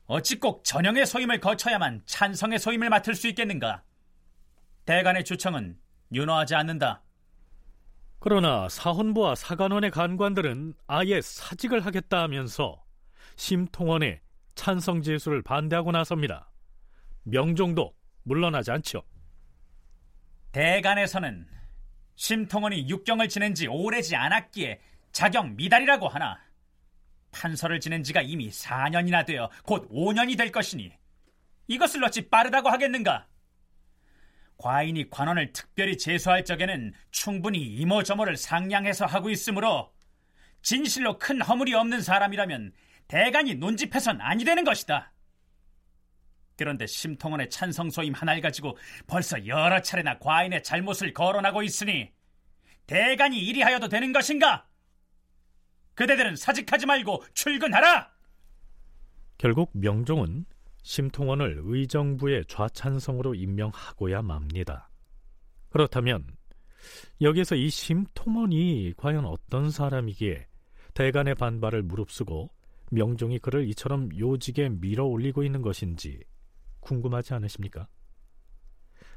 어찌 0.05 0.39
꼭 0.39 0.63
전형의 0.63 1.05
소임을 1.05 1.39
거쳐야만 1.39 2.03
찬성의 2.05 2.59
소임을 2.59 2.89
맡을 2.89 3.15
수 3.15 3.27
있겠는가? 3.29 3.83
대간의 4.85 5.23
주청은 5.23 5.77
윤허하지 6.11 6.55
않는다. 6.55 7.03
그러나 8.23 8.69
사헌부와 8.69 9.35
사관원의 9.35 9.91
간관들은 9.91 10.75
아예 10.87 11.19
사직을 11.19 11.85
하겠다 11.85 12.21
하면서 12.21 12.81
심통원의 13.35 14.21
찬성 14.55 15.01
제수를 15.01 15.41
반대하고 15.41 15.91
나섭니다. 15.91 16.49
명종도 17.23 17.93
물러나지 18.23 18.71
않죠. 18.71 19.03
대간에서는 20.53 21.49
심통원이 22.15 22.87
육경을 22.87 23.27
지낸 23.27 23.53
지 23.53 23.67
오래지 23.67 24.15
않았기에 24.15 24.79
자경 25.11 25.57
미달이라고 25.57 26.07
하나 26.07 26.39
판서를 27.33 27.81
지낸 27.81 28.03
지가 28.03 28.21
이미 28.21 28.47
4년이나 28.47 29.25
되어 29.25 29.49
곧 29.65 29.89
5년이 29.89 30.37
될 30.37 30.49
것이니 30.49 30.93
이것을 31.67 32.01
어찌 32.05 32.29
빠르다고 32.29 32.69
하겠는가? 32.69 33.27
과인이 34.57 35.09
관원을 35.09 35.53
특별히 35.53 35.97
제소할 35.97 36.45
적에는 36.45 36.93
충분히 37.11 37.59
이모저모를 37.59 38.37
상냥해서 38.37 39.05
하고 39.05 39.29
있으므로 39.29 39.91
진실로 40.61 41.17
큰 41.17 41.41
허물이 41.41 41.73
없는 41.73 42.01
사람이라면 42.01 42.73
대간이 43.07 43.55
논집해선 43.55 44.21
아니 44.21 44.45
되는 44.45 44.63
것이다. 44.63 45.11
그런데 46.55 46.85
심통원의 46.85 47.49
찬성 47.49 47.89
소임 47.89 48.13
하나를 48.13 48.41
가지고 48.41 48.77
벌써 49.07 49.45
여러 49.47 49.81
차례나 49.81 50.19
과인의 50.19 50.63
잘못을 50.63 51.13
거론하고 51.13 51.63
있으니 51.63 52.11
대간이 52.87 53.39
이리 53.39 53.61
하여도 53.61 53.89
되는 53.89 54.13
것인가? 54.13 54.67
그대들은 55.95 56.35
사직하지 56.35 56.85
말고 56.85 57.23
출근하라! 57.33 58.11
결국 59.37 59.71
명종은 59.73 60.45
심통원을 60.83 61.61
의정부의 61.63 62.45
좌찬성으로 62.47 63.35
임명하고야 63.35 64.21
맙니다. 64.21 64.89
그렇다면 65.69 66.27
여기서 67.21 67.55
이 67.55 67.69
심통원이 67.69 68.93
과연 68.97 69.25
어떤 69.25 69.71
사람이기에 69.71 70.45
대간의 70.93 71.35
반발을 71.35 71.83
무릅쓰고 71.83 72.51
명종이 72.91 73.39
그를 73.39 73.67
이처럼 73.69 74.09
요직에 74.17 74.69
밀어 74.69 75.05
올리고 75.05 75.43
있는 75.43 75.61
것인지 75.61 76.19
궁금하지 76.81 77.33
않으십니까? 77.33 77.87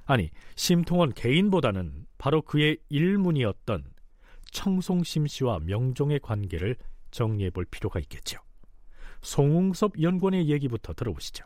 아니, 0.05 0.31
심통원 0.55 1.13
개인보다는 1.13 2.07
바로 2.17 2.41
그의 2.41 2.79
일문이었던 2.89 3.85
청송심 4.53 5.27
씨와 5.27 5.59
명종의 5.59 6.21
관계를 6.21 6.77
정리해 7.11 7.51
볼 7.51 7.65
필요가 7.65 7.99
있겠죠. 8.01 8.39
송웅섭 9.23 10.01
연구원의 10.01 10.49
얘기부터 10.49 10.95
들어보시죠. 10.95 11.45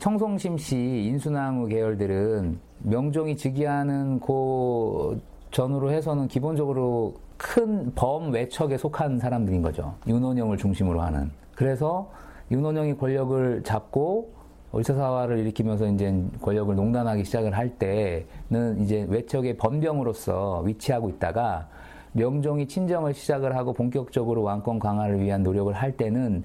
청송심 0.00 0.56
씨, 0.56 0.76
인순왕후 0.76 1.66
계열들은 1.66 2.58
명종이 2.78 3.36
즉위하는 3.36 4.18
그 4.20 5.20
전후로 5.50 5.90
해서는 5.92 6.26
기본적으로 6.26 7.14
큰 7.36 7.92
범 7.94 8.32
외척에 8.32 8.78
속한 8.78 9.18
사람들인 9.18 9.60
거죠. 9.60 9.94
윤원영을 10.06 10.56
중심으로 10.56 11.02
하는. 11.02 11.30
그래서 11.54 12.10
윤원영이 12.50 12.96
권력을 12.96 13.62
잡고 13.62 14.32
의사사화를 14.72 15.38
일으키면서 15.40 15.88
이제 15.88 16.24
권력을 16.40 16.74
농단하기 16.74 17.24
시작을 17.24 17.54
할 17.54 17.68
때는 17.68 18.80
이제 18.80 19.06
외척의 19.08 19.58
번병으로서 19.58 20.62
위치하고 20.64 21.10
있다가 21.10 21.68
명종이 22.12 22.66
친정을 22.66 23.12
시작을 23.12 23.54
하고 23.54 23.74
본격적으로 23.74 24.42
왕권 24.44 24.78
강화를 24.78 25.20
위한 25.20 25.42
노력을 25.42 25.72
할 25.74 25.94
때는 25.96 26.42
어, 26.42 26.44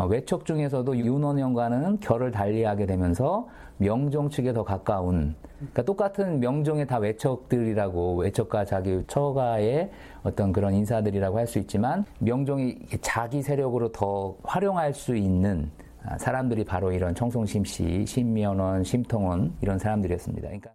외척 0.00 0.46
중에서도 0.46 0.96
윤원영과는 0.96 2.00
결을 2.00 2.30
달리하게 2.30 2.86
되면서 2.86 3.46
명종 3.78 4.30
측에 4.30 4.52
더 4.52 4.64
가까운 4.64 5.34
그러니까 5.58 5.82
똑같은 5.82 6.40
명종의 6.40 6.86
다 6.86 6.98
외척들이라고 6.98 8.16
외척과 8.16 8.64
자기 8.64 9.02
처가의 9.06 9.90
어떤 10.22 10.52
그런 10.52 10.74
인사들이라고 10.74 11.38
할 11.38 11.46
수 11.46 11.58
있지만 11.58 12.04
명종이 12.20 12.78
자기 13.00 13.42
세력으로 13.42 13.92
더 13.92 14.36
활용할 14.44 14.94
수 14.94 15.14
있는 15.16 15.70
아, 16.04 16.18
사람들이 16.18 16.64
바로 16.64 16.90
이런 16.90 17.14
청송심씨, 17.14 18.06
심면원, 18.06 18.82
심통원 18.82 19.54
이런 19.60 19.78
사람들이었습니다. 19.78 20.48
그러니까 20.48 20.70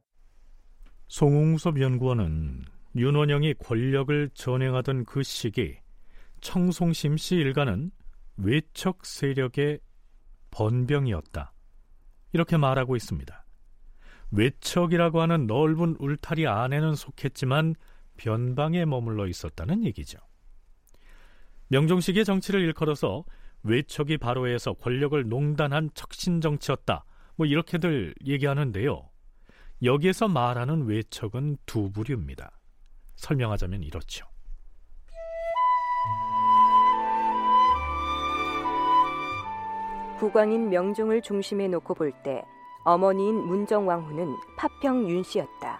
송웅섭 1.07 1.81
연구원은 1.81 2.63
윤원영이 2.95 3.55
권력을 3.55 4.29
전행하던 4.33 5.05
그 5.05 5.23
시기 5.23 5.77
청송심씨 6.41 7.35
일가는 7.35 7.91
외척 8.37 9.05
세력의 9.05 9.79
번병이었다. 10.51 11.53
이렇게 12.33 12.57
말하고 12.57 12.95
있습니다. 12.95 13.45
외척이라고 14.31 15.21
하는 15.21 15.47
넓은 15.47 15.95
울타리 15.99 16.47
안에는 16.47 16.95
속했지만 16.95 17.75
변방에 18.17 18.85
머물러 18.85 19.27
있었다는 19.27 19.85
얘기죠. 19.85 20.19
명종식의 21.69 22.25
정치를 22.25 22.61
일컬어서 22.61 23.25
외척이 23.63 24.17
바로에서 24.17 24.73
권력을 24.73 25.27
농단한 25.27 25.89
척신 25.93 26.41
정치였다. 26.41 27.05
뭐 27.35 27.45
이렇게들 27.45 28.15
얘기하는데요. 28.25 29.09
여기에서 29.83 30.27
말하는 30.27 30.85
외척은 30.85 31.57
두 31.65 31.91
부류입니다. 31.91 32.51
설명하자면 33.15 33.83
이렇죠. 33.83 34.25
국왕인 40.19 40.69
명종을 40.69 41.21
중심에 41.21 41.67
놓고 41.67 41.93
볼 41.93 42.11
때 42.23 42.43
어머니인 42.83 43.35
문정왕후는 43.35 44.35
파평 44.57 45.09
윤씨였다. 45.09 45.79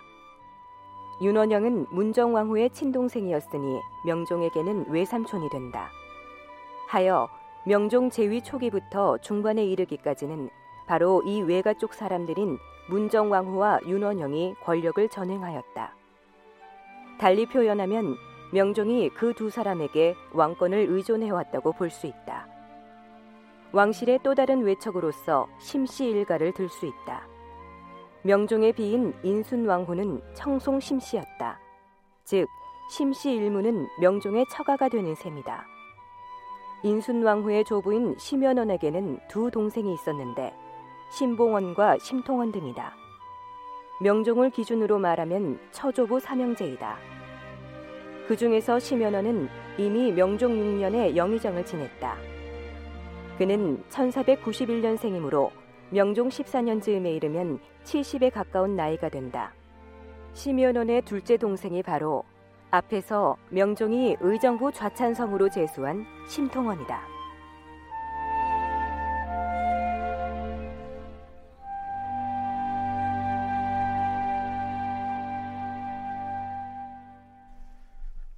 윤원영은 1.21 1.88
문정왕후의 1.89 2.69
친동생이었으니 2.71 3.79
명종에게는 4.05 4.89
외삼촌이 4.89 5.49
된다. 5.49 5.89
하여 6.88 7.27
명종 7.65 8.09
제위 8.11 8.41
초기부터 8.41 9.17
중반에 9.19 9.65
이르기까지는 9.65 10.49
바로 10.85 11.23
이 11.23 11.41
외가 11.41 11.73
쪽 11.73 11.93
사람들인 11.93 12.57
문정왕후와 12.89 13.79
윤원영이 13.88 14.55
권력을 14.63 15.09
전행하였다. 15.09 15.95
달리 17.19 17.45
표현하면 17.47 18.15
명종이 18.53 19.09
그 19.09 19.33
두 19.33 19.49
사람에게 19.49 20.15
왕권을 20.33 20.77
의존해왔다고 20.89 21.71
볼 21.73 21.89
수 21.89 22.05
있다. 22.05 22.36
왕실의 23.74 24.20
또 24.24 24.34
다른 24.34 24.63
외척으로서 24.63 25.47
심씨 25.59 26.05
일가를 26.05 26.53
들 26.53 26.70
수 26.70 26.86
있다. 26.86 27.28
명종의 28.24 28.74
비인 28.74 29.13
인순왕후는 29.24 30.22
청송 30.34 30.80
심씨였다. 30.80 31.59
즉 32.24 32.47
심씨 32.91 33.32
일무는 33.32 33.88
명종의 33.99 34.45
처가가 34.51 34.89
되는 34.89 35.15
셈이다. 35.15 35.65
인순왕후의 36.84 37.65
조부인 37.65 38.15
심연원에게는 38.18 39.20
두 39.30 39.51
동생이 39.51 39.93
있었는데 39.93 40.53
신봉원과 41.11 41.97
심통원 41.99 42.51
등이다. 42.51 42.93
명종을 44.01 44.51
기준으로 44.51 44.99
말하면 44.99 45.59
처조부 45.72 46.20
삼형제이다. 46.20 46.97
그 48.28 48.36
중에서 48.36 48.78
심연원은 48.78 49.49
이미 49.78 50.11
명종 50.11 50.53
6년에 50.53 51.15
영의정을 51.15 51.65
지냈다. 51.65 52.36
그는 53.38 53.83
1491년생이므로 53.89 55.51
명종 55.91 56.29
14년 56.29 56.81
즈음에 56.81 57.11
이르면 57.13 57.59
70에 57.83 58.31
가까운 58.31 58.75
나이가 58.75 59.09
된다. 59.09 59.53
심연원의 60.33 61.03
둘째 61.03 61.38
동생이 61.38 61.83
바로 61.83 62.23
앞에서 62.71 63.38
명종이 63.49 64.17
의정부 64.19 64.71
좌찬성으로 64.71 65.49
제수한 65.49 66.05
심통원이다. 66.27 67.17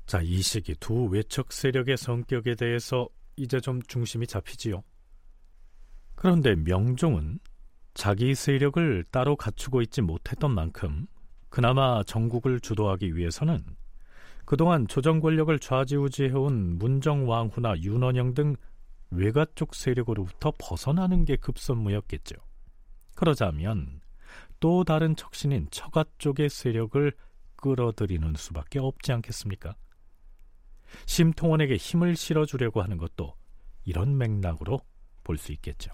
자, 0.06 0.22
이 0.24 0.42
시기 0.42 0.76
두 0.76 1.06
외척 1.06 1.52
세력의 1.52 1.96
성격에 1.98 2.56
대해서 2.56 3.08
이제 3.40 3.60
좀 3.60 3.82
중심이 3.84 4.28
잡히지요. 4.28 4.84
그런데 6.16 6.56
명종은 6.56 7.40
자기 7.94 8.36
세력을 8.36 9.06
따로 9.12 9.36
갖추고 9.36 9.82
있지 9.82 10.02
못했던 10.02 10.54
만큼 10.54 11.08
그나마 11.50 12.04
전국을 12.04 12.60
주도하기 12.60 13.16
위해서는 13.16 13.64
그동안 14.46 14.88
조정 14.88 15.20
권력을 15.20 15.58
좌지우지해온 15.58 16.78
문정왕후나 16.78 17.82
윤원영 17.82 18.34
등 18.34 18.56
외가 19.12 19.46
쪽 19.56 19.74
세력으로부터 19.74 20.54
벗어나는 20.58 21.26
게 21.26 21.36
급선무였겠죠. 21.36 22.36
그러자면 23.16 24.02
또 24.60 24.84
다른 24.84 25.16
척신인 25.16 25.68
처가 25.72 26.06
쪽의 26.18 26.50
세력을 26.50 27.12
끌어들이는 27.56 28.34
수밖에 28.36 28.80
없지 28.80 29.12
않겠습니까? 29.14 29.76
심통원에게 31.06 31.76
힘을 31.76 32.16
실어주려고 32.16 32.82
하는 32.82 32.98
것도 32.98 33.34
이런 33.86 34.18
맥락으로 34.18 34.80
볼 35.24 35.38
수 35.38 35.52
있겠죠. 35.54 35.92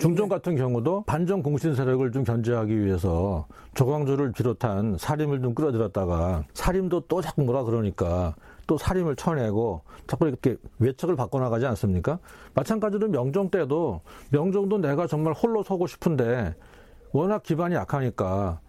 중종 0.00 0.28
같은 0.28 0.56
경우도 0.56 1.04
반정 1.04 1.42
공신 1.42 1.74
세력을 1.74 2.10
좀 2.12 2.24
견제하기 2.24 2.82
위해서 2.84 3.46
조광조를 3.74 4.32
비롯한 4.32 4.96
사림을 4.98 5.42
좀 5.42 5.54
끌어들였다가 5.54 6.44
사림도 6.54 7.02
또 7.08 7.20
자꾸 7.20 7.42
뭐라 7.42 7.62
그러니까 7.64 8.34
또 8.66 8.78
사림을 8.78 9.16
쳐내고 9.16 9.82
자꾸 10.06 10.26
이렇게 10.28 10.56
외척을 10.78 11.14
바꿔나가지 11.14 11.66
않습니까? 11.66 12.18
마찬가지로 12.54 13.08
명종 13.08 13.50
때도 13.50 14.00
명종도 14.30 14.78
내가 14.78 15.06
정말 15.06 15.34
홀로 15.34 15.62
서고 15.62 15.86
싶은데 15.86 16.54
워낙 17.12 17.42
기반이 17.42 17.74
약하니까 17.74 18.60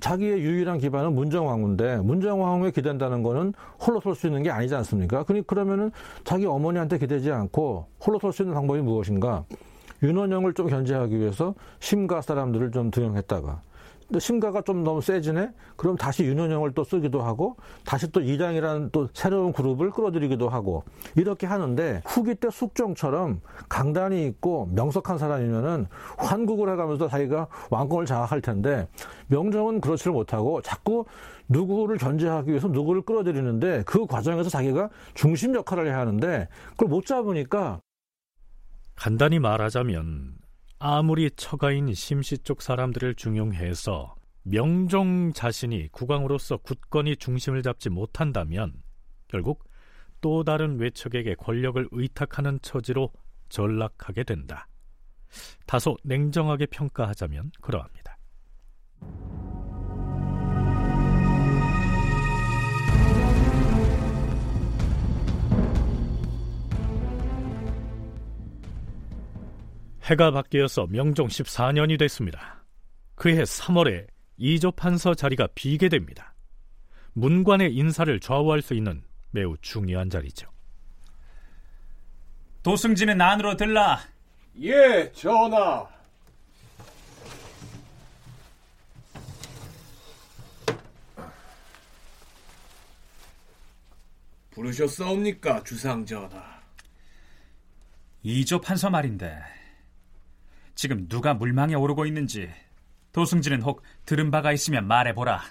자기의 0.00 0.40
유일한 0.40 0.78
기반은 0.78 1.14
문정왕후인데 1.14 1.98
문정왕후에 1.98 2.70
기댄다는 2.72 3.22
거는 3.22 3.52
홀로 3.80 4.00
설 4.00 4.14
수 4.14 4.26
있는 4.26 4.42
게 4.42 4.50
아니지 4.50 4.74
않습니까? 4.74 5.24
그러면은 5.46 5.90
자기 6.24 6.46
어머니한테 6.46 6.98
기대지 6.98 7.30
않고 7.30 7.86
홀로 8.04 8.18
설 8.18 8.32
수 8.32 8.42
있는 8.42 8.54
방법이 8.54 8.80
무엇인가? 8.80 9.44
윤원영을 10.02 10.54
좀 10.54 10.68
견제하기 10.68 11.18
위해서 11.18 11.54
심가 11.78 12.22
사람들을 12.22 12.70
좀 12.72 12.90
등용했다가 12.90 13.60
심가가 14.18 14.62
좀 14.62 14.82
너무 14.82 15.00
세지네? 15.00 15.52
그럼 15.76 15.96
다시 15.96 16.24
윤원영을 16.24 16.72
또 16.72 16.84
쓰기도 16.84 17.22
하고 17.22 17.56
다시 17.84 18.10
또 18.10 18.20
이장이라는 18.20 18.90
또 18.90 19.08
새로운 19.12 19.52
그룹을 19.52 19.90
끌어들이기도 19.90 20.48
하고 20.48 20.84
이렇게 21.16 21.46
하는데 21.46 22.02
후기 22.04 22.34
때 22.34 22.48
숙종처럼 22.50 23.40
강단이 23.68 24.26
있고 24.26 24.68
명석한 24.72 25.18
사람이면은 25.18 25.86
환국을 26.18 26.72
해가면서 26.72 27.08
자기가 27.08 27.46
왕권을 27.70 28.06
장악할 28.06 28.40
텐데 28.40 28.88
명정은 29.28 29.80
그렇지를 29.80 30.12
못하고 30.12 30.60
자꾸 30.62 31.04
누구를 31.48 31.98
견제하기 31.98 32.50
위해서 32.50 32.68
누구를 32.68 33.02
끌어들이는데 33.02 33.82
그 33.84 34.06
과정에서 34.06 34.48
자기가 34.48 34.88
중심 35.14 35.54
역할을 35.54 35.86
해야 35.86 35.98
하는데 35.98 36.48
그걸 36.70 36.88
못 36.88 37.06
잡으니까 37.06 37.80
간단히 38.96 39.38
말하자면 39.38 40.39
아무리 40.82 41.30
처가인 41.32 41.92
심씨 41.92 42.38
쪽 42.38 42.62
사람들을 42.62 43.14
중용해서 43.14 44.14
명종 44.44 45.34
자신이 45.34 45.88
국왕으로서 45.92 46.56
굳건히 46.56 47.16
중심을 47.16 47.62
잡지 47.62 47.90
못한다면 47.90 48.82
결국 49.28 49.68
또 50.22 50.42
다른 50.42 50.80
외척에게 50.80 51.34
권력을 51.34 51.86
의탁하는 51.90 52.60
처지로 52.62 53.12
전락하게 53.50 54.24
된다. 54.24 54.68
다소 55.66 55.98
냉정하게 56.02 56.64
평가하자면 56.64 57.52
그러합니다. 57.60 58.16
해가 70.04 70.30
바뀌어서 70.30 70.86
명종 70.88 71.28
14년이 71.28 71.98
됐습니다. 71.98 72.64
그해 73.14 73.42
3월에 73.42 74.06
이조 74.38 74.72
판서 74.72 75.14
자리가 75.14 75.48
비게 75.54 75.88
됩니다. 75.88 76.34
문관의 77.12 77.74
인사를 77.74 78.18
좌우할 78.20 78.62
수 78.62 78.74
있는 78.74 79.02
매우 79.30 79.56
중요한 79.60 80.08
자리죠. 80.08 80.48
도승진은 82.62 83.20
안으로 83.20 83.56
들라. 83.56 84.00
예, 84.62 85.10
전하. 85.12 85.88
부르셨사옵니까, 94.50 95.62
주상 95.62 96.04
전하? 96.04 96.60
이조 98.22 98.60
판서 98.60 98.90
말인데 98.90 99.59
지금 100.80 101.06
누가 101.08 101.34
물망에 101.34 101.74
오르고 101.74 102.06
있는지 102.06 102.50
도승진은 103.12 103.60
혹 103.60 103.82
들은 104.06 104.30
바가 104.30 104.50
있으면 104.50 104.86
말해보라. 104.86 105.42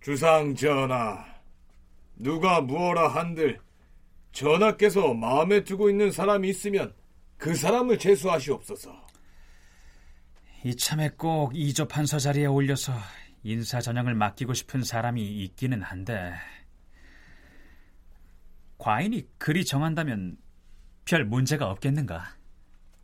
주상 0.00 0.54
전하, 0.54 1.26
누가 2.14 2.62
무어라 2.62 3.08
한들 3.08 3.60
전하께서 4.32 5.12
마음에 5.12 5.62
두고 5.62 5.90
있는 5.90 6.10
사람이 6.10 6.48
있으면 6.48 6.94
그 7.36 7.54
사람을 7.54 7.98
제수하시옵소서. 7.98 9.06
이참에 10.64 11.10
꼭 11.18 11.54
이조 11.54 11.86
판서 11.86 12.18
자리에 12.18 12.46
올려서 12.46 12.94
인사 13.42 13.82
전형을 13.82 14.14
맡기고 14.14 14.54
싶은 14.54 14.84
사람이 14.84 15.22
있기는 15.44 15.82
한데 15.82 16.32
과인이 18.78 19.28
그리 19.36 19.66
정한다면 19.66 20.38
별 21.04 21.26
문제가 21.26 21.68
없겠는가? 21.68 22.35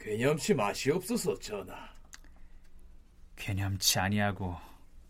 괴념치 0.02 0.52
마시옵소서, 0.52 1.38
전하. 1.38 1.76
괴념치 3.36 4.00
아니하고 4.00 4.56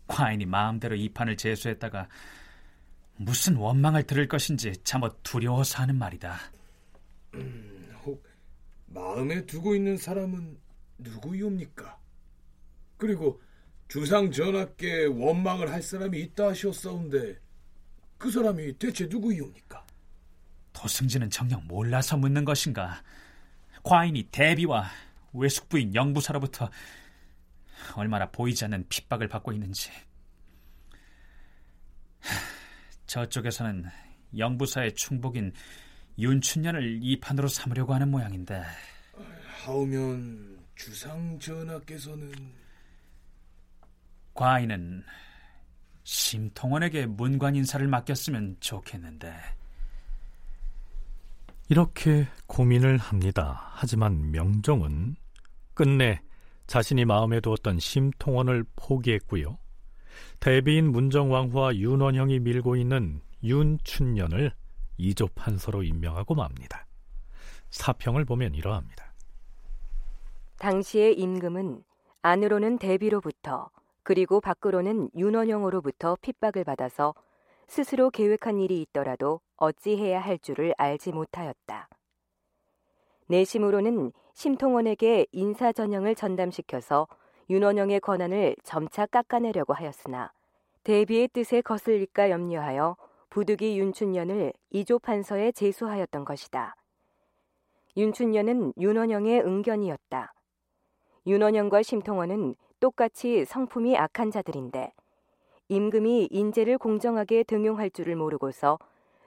과인이 0.05 0.45
마음대로 0.45 0.95
이 0.95 1.09
판을 1.09 1.35
제수했다가 1.35 2.07
무슨 3.15 3.55
원망을 3.55 4.03
들을 4.03 4.27
것인지 4.27 4.73
참어 4.83 5.09
두려워서 5.23 5.81
하는 5.81 5.97
말이다. 5.97 6.37
음, 7.33 7.91
혹 8.03 8.23
마음에 8.85 9.43
두고 9.47 9.73
있는 9.73 9.97
사람은 9.97 10.59
누구이옵니까? 10.99 11.97
그리고 12.97 13.41
주상 13.87 14.31
전하께 14.31 15.05
원망을 15.05 15.71
할 15.71 15.81
사람이 15.81 16.19
있다 16.21 16.49
하셨사온데 16.49 17.39
그 18.19 18.29
사람이 18.29 18.77
대체 18.77 19.07
누구이옵니까? 19.07 19.83
도승진은 20.71 21.31
정녕 21.31 21.65
몰라서 21.67 22.15
묻는 22.15 22.45
것인가? 22.45 23.01
과인이 23.83 24.23
대비와 24.31 24.89
외숙부인 25.33 25.93
영부사로부터 25.93 26.69
얼마나 27.95 28.29
보이지 28.29 28.65
않는 28.65 28.87
핍박을 28.87 29.27
받고 29.27 29.51
있는지. 29.51 29.91
저쪽에서는 33.07 33.85
영부사의 34.37 34.95
충복인 34.95 35.53
윤춘년을 36.17 36.99
이 37.03 37.19
판으로 37.19 37.47
삼으려고 37.47 37.93
하는 37.93 38.09
모양인데. 38.09 38.63
하오면 39.63 40.59
주상 40.75 41.37
전하께서는 41.39 42.31
과인은 44.33 45.03
심통원에게 46.03 47.05
문관 47.05 47.55
인사를 47.55 47.85
맡겼으면 47.87 48.57
좋겠는데. 48.59 49.33
이렇게 51.69 52.27
고민을 52.47 52.97
합니다. 52.97 53.71
하지만 53.73 54.31
명종은 54.31 55.15
끝내 55.73 56.21
자신이 56.67 57.05
마음에 57.05 57.39
두었던 57.39 57.79
심통원을 57.79 58.65
포기했고요. 58.75 59.57
대비인 60.39 60.91
문정왕후와 60.91 61.75
윤원형이 61.75 62.39
밀고 62.39 62.75
있는 62.75 63.21
윤춘년을 63.43 64.53
이조판서로 64.97 65.83
임명하고 65.83 66.35
맙니다. 66.35 66.85
사평을 67.71 68.25
보면 68.25 68.53
이러합니다. 68.53 69.13
당시의 70.59 71.17
임금은 71.19 71.83
안으로는 72.21 72.77
대비로부터 72.77 73.69
그리고 74.03 74.39
밖으로는 74.39 75.09
윤원형으로부터 75.15 76.17
핍박을 76.21 76.63
받아서 76.63 77.13
스스로 77.67 78.09
계획한 78.11 78.59
일이 78.59 78.81
있더라도 78.81 79.41
어찌해야 79.63 80.19
할 80.19 80.37
줄을 80.37 80.73
알지 80.77 81.13
못하였다. 81.13 81.87
내심으로는 83.27 84.11
심통원에게 84.33 85.27
인사 85.31 85.71
전형을 85.71 86.15
전담시켜서 86.15 87.07
윤원영의 87.49 88.01
권한을 88.01 88.55
점차 88.63 89.05
깎아내려고 89.05 89.73
하였으나 89.73 90.31
대비의 90.83 91.29
뜻에 91.29 91.61
거슬릴까 91.61 92.29
염려하여 92.29 92.97
부득이 93.29 93.79
윤춘년을 93.79 94.53
이조 94.69 94.99
판서에 94.99 95.53
제수하였던 95.53 96.25
것이다. 96.25 96.75
윤춘년은 97.95 98.73
윤원영의 98.77 99.41
응견이었다. 99.41 100.33
윤원영과 101.25 101.83
심통원은 101.83 102.55
똑같이 102.81 103.45
성품이 103.45 103.97
악한 103.97 104.29
자들인데 104.29 104.91
임금이 105.69 106.27
인재를 106.31 106.77
공정하게 106.77 107.43
등용할 107.43 107.89
줄을 107.89 108.17
모르고서 108.17 108.77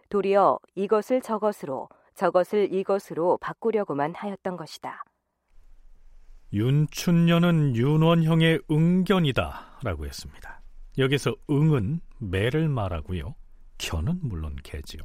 도리어 0.09 0.59
이것을 0.75 1.21
저것으로 1.21 1.89
저것을 2.15 2.73
이것으로 2.73 3.39
바꾸려고만 3.39 4.15
하였던 4.15 4.57
것이다. 4.57 5.05
윤춘년은 6.53 7.77
윤원형의 7.77 8.63
응견이다 8.71 9.79
라고 9.83 10.07
했습니다. 10.07 10.63
여기서 10.97 11.35
응은 11.51 12.01
매를 12.19 12.69
말하고요. 12.69 13.35
견은 13.79 14.21
물론 14.23 14.57
개지요. 14.63 15.03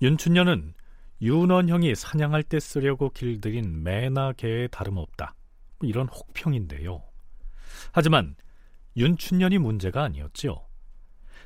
윤춘년은 0.00 0.74
윤원형이 1.20 1.94
사냥할 1.94 2.42
때 2.42 2.58
쓰려고 2.58 3.10
길들인 3.10 3.82
매나 3.82 4.32
개에 4.32 4.68
다름없다. 4.68 5.34
이런 5.82 6.08
혹평인데요. 6.08 7.02
하지만 7.92 8.36
윤춘년이 8.96 9.58
문제가 9.58 10.04
아니었지요. 10.04 10.69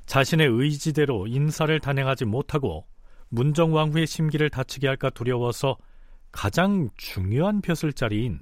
자신의 0.06 0.48
의지대로 0.48 1.26
인사를 1.26 1.78
단행하지 1.80 2.24
못하고 2.24 2.86
문정왕후의 3.30 4.06
심기를 4.06 4.50
다치게 4.50 4.86
할까 4.86 5.10
두려워서 5.10 5.76
가장 6.30 6.88
중요한 6.96 7.60
벼슬 7.60 7.92
자리인 7.92 8.40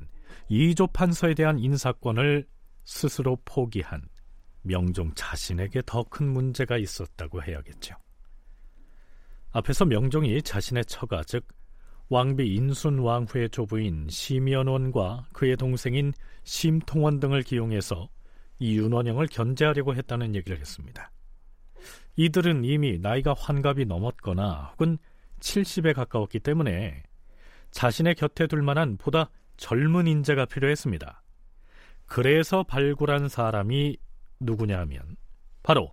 이조 0.48 0.88
판서에 0.88 1.34
대한 1.34 1.58
인사권을 1.58 2.46
스스로 2.84 3.38
포기한 3.44 4.02
명종 4.62 5.12
자신에게 5.14 5.82
더 5.86 6.04
큰 6.04 6.28
문제가 6.28 6.78
있었다고 6.78 7.42
해야겠죠. 7.42 7.94
앞에서 9.50 9.84
명종이 9.84 10.42
자신의 10.42 10.84
처가 10.86 11.24
즉 11.24 11.46
왕비 12.08 12.54
인순 12.54 12.98
왕후의 12.98 13.50
조부인 13.50 14.06
심연원과 14.10 15.28
그의 15.32 15.56
동생인 15.56 16.12
심통원 16.44 17.20
등을 17.20 17.42
기용해서 17.42 18.08
이 18.58 18.76
윤원영을 18.76 19.26
견제하려고 19.28 19.94
했다는 19.94 20.34
얘기를 20.34 20.58
했습니다. 20.58 21.10
이들은 22.16 22.64
이미 22.64 22.98
나이가 22.98 23.34
환갑이 23.36 23.86
넘었거나 23.86 24.72
혹은 24.72 24.98
70에 25.40 25.94
가까웠기 25.94 26.40
때문에 26.40 27.02
자신의 27.70 28.14
곁에 28.16 28.46
둘 28.46 28.62
만한 28.62 28.96
보다 28.96 29.30
젊은 29.56 30.06
인재가 30.06 30.44
필요했습니다. 30.44 31.22
그래서 32.06 32.62
발굴한 32.62 33.28
사람이 33.28 33.96
누구냐 34.40 34.78
하면 34.80 35.16
바로 35.62 35.92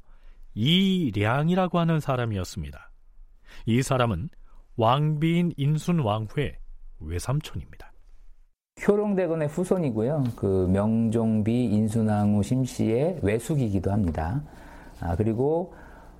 이량이라고 0.54 1.80
하는 1.80 2.00
사람이었습니다. 2.00 2.92
이 3.66 3.82
사람은 3.82 4.30
왕비인 4.76 5.54
인순 5.58 6.00
왕후의 6.00 6.58
외삼촌입니다. 7.00 7.92
효롱대건의 8.88 9.50
후손이고요. 9.50 10.24
그 10.36 10.68
명종비 10.72 11.66
인순왕후 11.66 12.44
심씨의 12.44 13.20
외숙이기도 13.22 13.92
합니다. 13.92 14.42
아, 15.02 15.16
그리고 15.16 15.74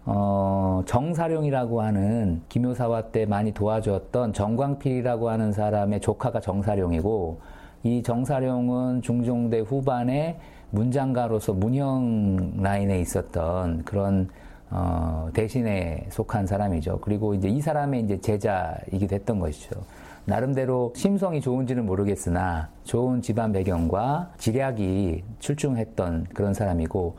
어, 0.06 0.82
정사룡이라고 0.86 1.82
하는 1.82 2.42
김효사화 2.50 3.12
때 3.12 3.26
많이 3.26 3.52
도와주었던 3.52 4.34
정광필이라고 4.34 5.30
하는 5.30 5.52
사람의 5.52 6.00
조카가 6.00 6.40
정사룡이고 6.40 7.40
이 7.84 8.04
정사룡은 8.04 9.02
중종대 9.02 9.60
후반에 9.60 10.40
문장가로서 10.72 11.54
문형 11.54 12.62
라인에 12.62 13.00
있었던 13.02 13.84
그런 13.84 14.30
어, 14.72 15.30
대신에 15.34 16.06
속한 16.10 16.46
사람이죠. 16.46 17.00
그리고 17.02 17.34
이제 17.34 17.48
이 17.48 17.60
사람의 17.60 18.02
이제 18.02 18.22
제자이기도 18.22 19.16
했던 19.16 19.40
것이죠. 19.40 19.82
나름대로 20.26 20.94
심성이 20.96 21.42
좋은지는 21.42 21.86
모르겠으나 21.88 22.70
좋은 22.84 23.22
집안 23.22 23.52
배경과 23.52 24.32
지략이 24.38 25.24
출중했던 25.40 26.28
그런 26.36 26.54
사람이고 26.54 27.16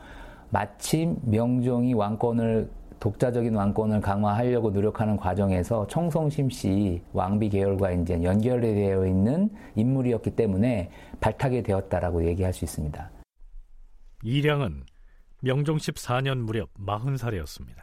마침 0.51 1.17
명종이 1.23 1.93
왕권을 1.93 2.69
독자적인 2.99 3.55
왕권을 3.55 3.99
강화하려고 3.99 4.69
노력하는 4.69 5.17
과정에서 5.17 5.87
청송심씨 5.87 7.01
왕비 7.13 7.49
계열과 7.49 7.93
이제 7.93 8.21
연결이 8.21 8.75
되어 8.75 9.07
있는 9.07 9.49
인물이었기 9.75 10.31
때문에 10.35 10.91
발탁이 11.19 11.63
되었다라고 11.63 12.27
얘기할 12.27 12.53
수 12.53 12.63
있습니다. 12.63 13.09
이량은 14.23 14.83
명종 15.41 15.77
14년 15.77 16.37
무렵 16.37 16.69
40살이었습니다. 16.75 17.77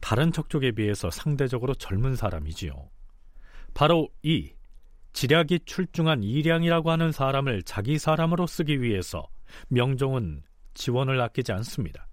다른 0.00 0.30
척족에 0.30 0.72
비해서 0.72 1.10
상대적으로 1.10 1.74
젊은 1.74 2.14
사람이지요. 2.14 2.88
바로 3.74 4.08
이 4.22 4.52
지략이 5.12 5.60
출중한 5.64 6.22
이량이라고 6.22 6.90
하는 6.90 7.10
사람을 7.10 7.64
자기 7.64 7.98
사람으로 7.98 8.46
쓰기 8.46 8.80
위해서 8.80 9.26
명종은 9.68 10.42
지원을 10.80 11.20
아끼지 11.20 11.52
않습니다. 11.52 12.06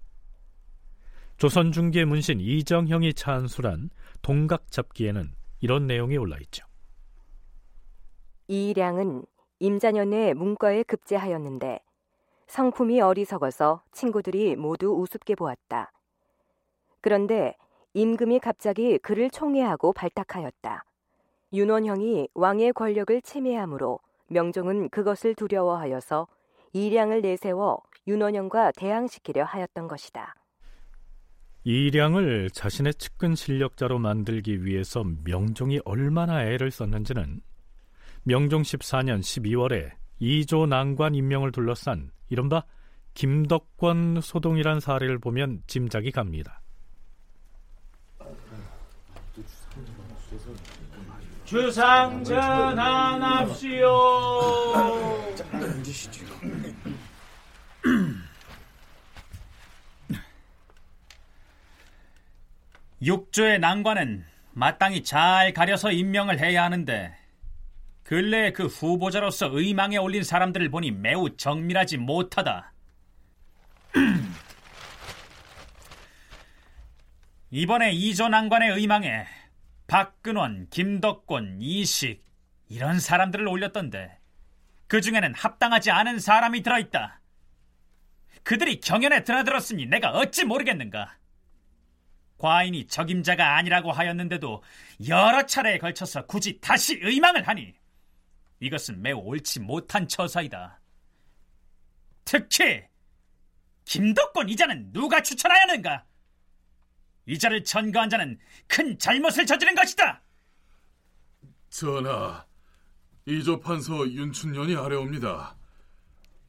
조선 1.38 1.72
중기의 1.72 2.04
문신 2.04 2.38
이정형이 2.38 3.14
찬술한 3.14 3.88
동각 4.20 4.70
잡기에는 4.70 5.32
이런 5.60 5.86
내용이 5.86 6.18
올라 6.18 6.36
있죠. 6.42 6.66
이량은 8.46 9.24
임자년에 9.58 10.34
문과에 10.34 10.82
급제하였는데 10.82 11.80
성품이 12.46 13.00
어리석어서 13.00 13.82
친구들이 13.92 14.56
모두 14.56 14.92
우습게 15.00 15.34
보았다. 15.34 15.90
그런데 17.00 17.56
임금이 17.94 18.38
갑자기 18.40 18.98
그를 18.98 19.30
총애하고 19.30 19.94
발탁하였다. 19.94 20.84
윤원형이 21.54 22.28
왕의 22.34 22.74
권력을 22.74 23.22
침해하므로 23.22 24.00
명종은 24.26 24.90
그것을 24.90 25.34
두려워하여서 25.34 26.28
이량을 26.72 27.22
내세워 27.22 27.82
윤원형과 28.06 28.72
대항시키려 28.72 29.44
하였던 29.44 29.88
것이다. 29.88 30.34
이량을 31.64 32.50
자신의 32.50 32.94
측근 32.94 33.34
실력자로 33.34 33.98
만들기 33.98 34.64
위해서 34.64 35.04
명종이 35.24 35.80
얼마나 35.84 36.44
애를 36.44 36.70
썼는지는 36.70 37.40
명종 38.24 38.62
14년 38.62 39.20
12월에 39.20 39.92
이조 40.18 40.66
난관 40.66 41.14
임명을 41.14 41.52
둘러싼 41.52 42.10
이른바 42.30 42.64
김덕권 43.14 44.20
소동이란 44.22 44.80
사례를 44.80 45.18
보면 45.18 45.62
짐작이 45.66 46.10
갑니다. 46.10 46.62
주상 51.48 52.22
전환합시오. 52.24 53.88
육조의 63.00 63.60
난관은 63.60 64.26
마땅히 64.52 65.02
잘 65.02 65.54
가려서 65.54 65.90
임명을 65.90 66.38
해야 66.38 66.64
하는데 66.64 67.16
근래에 68.02 68.52
그 68.52 68.66
후보자로서 68.66 69.48
의망에 69.50 69.96
올린 69.96 70.22
사람들을 70.22 70.68
보니 70.68 70.90
매우 70.90 71.34
정밀하지 71.34 71.96
못하다. 71.96 72.74
이번에 77.50 77.92
이조 77.92 78.28
난관의 78.28 78.72
의망에 78.72 79.37
박근원, 79.88 80.68
김덕권, 80.68 81.60
이식 81.60 82.22
이런 82.68 83.00
사람들을 83.00 83.48
올렸던데 83.48 84.20
그 84.86 85.00
중에는 85.00 85.34
합당하지 85.34 85.90
않은 85.90 86.20
사람이 86.20 86.62
들어있다. 86.62 87.20
그들이 88.42 88.80
경연에 88.80 89.24
드나들었으니 89.24 89.86
내가 89.86 90.10
어찌 90.10 90.44
모르겠는가? 90.44 91.16
과인이 92.36 92.86
적임자가 92.86 93.56
아니라고 93.56 93.90
하였는데도 93.90 94.62
여러 95.08 95.44
차례에 95.46 95.78
걸쳐서 95.78 96.26
굳이 96.26 96.60
다시 96.60 96.98
의망을 97.02 97.48
하니 97.48 97.74
이것은 98.60 99.02
매우 99.02 99.18
옳지 99.18 99.60
못한 99.60 100.06
처사이다. 100.06 100.80
특히 102.24 102.84
김덕권 103.86 104.50
이자는 104.50 104.92
누가 104.92 105.22
추천하였는가? 105.22 106.04
이자를 107.28 107.62
천거한 107.62 108.08
자는 108.08 108.38
큰 108.66 108.98
잘못을 108.98 109.46
저지른 109.46 109.74
것이다. 109.74 110.22
전하, 111.70 112.44
이조 113.26 113.60
판서 113.60 114.08
윤춘년이 114.08 114.74
아래옵니다. 114.74 115.56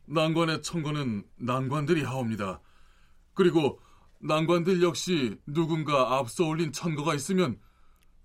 난관의 0.05 0.63
천거는 0.63 1.23
난관들이 1.35 2.03
하옵니다. 2.03 2.61
그리고 3.33 3.79
난관들 4.21 4.81
역시 4.81 5.37
누군가 5.45 6.17
앞서 6.17 6.45
올린 6.45 6.71
천거가 6.71 7.13
있으면 7.15 7.59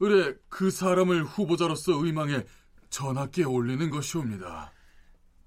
의뢰 0.01 0.35
그 0.49 0.71
사람을 0.71 1.25
후보자로서 1.25 1.93
의망해 2.05 2.45
전하께 2.89 3.45
올리는 3.45 3.91
것이옵니다. 3.91 4.73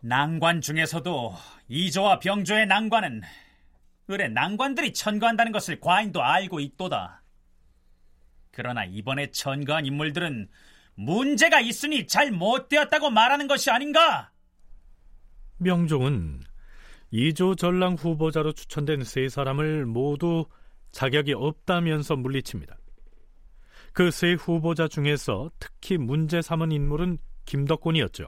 난관 0.01 0.61
중에서도 0.61 1.33
이조와 1.69 2.19
병조의 2.19 2.67
난관은 2.67 3.21
의뢰 4.07 4.27
난관들이 4.29 4.93
천거한다는 4.93 5.51
것을 5.51 5.79
과인도 5.79 6.23
알고 6.23 6.59
있도다. 6.59 7.21
그러나 8.51 8.85
이번에 8.85 9.31
천거한 9.31 9.85
인물들은 9.85 10.49
문제가 10.95 11.59
있으니 11.59 12.07
잘 12.07 12.31
못되었다고 12.31 13.09
말하는 13.09 13.47
것이 13.47 13.69
아닌가? 13.69 14.31
명종은 15.57 16.41
이조 17.11 17.55
전랑 17.55 17.93
후보자로 17.95 18.53
추천된 18.53 19.03
세 19.03 19.29
사람을 19.29 19.85
모두 19.85 20.45
자격이 20.91 21.33
없다면서 21.33 22.15
물리칩니다. 22.15 22.77
그 23.93 24.11
세 24.11 24.33
후보자 24.33 24.87
중에서 24.87 25.49
특히 25.59 25.97
문제 25.97 26.41
삼은 26.41 26.71
인물은 26.71 27.17
김덕곤이었죠. 27.45 28.27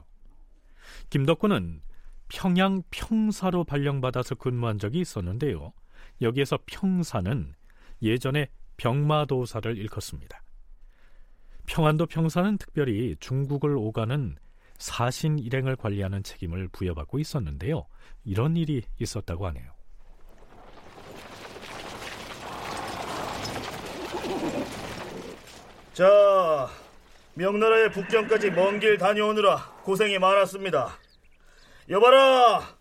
김덕곤은 1.10 1.82
평양 2.32 2.82
평사로 2.90 3.64
발령받아서 3.64 4.36
근무한 4.36 4.78
적이 4.78 5.00
있었는데요. 5.00 5.72
여기에서 6.22 6.58
평사는 6.66 7.54
예전에 8.02 8.48
병마도사를 8.76 9.76
일컫습니다. 9.76 10.42
평안도 11.66 12.06
평사는 12.06 12.56
특별히 12.58 13.16
중국을 13.20 13.76
오가는 13.76 14.36
사신 14.78 15.38
일행을 15.38 15.76
관리하는 15.76 16.22
책임을 16.22 16.68
부여받고 16.68 17.18
있었는데요. 17.18 17.84
이런 18.24 18.56
일이 18.56 18.82
있었다고 18.98 19.46
하네요. 19.48 19.72
자, 25.92 26.68
명나라의 27.34 27.90
북경까지 27.90 28.52
먼 28.52 28.78
길 28.80 28.96
다녀오느라 28.96 29.56
고생이 29.82 30.18
많았습니다. 30.18 30.96
여봐라, 31.90 32.78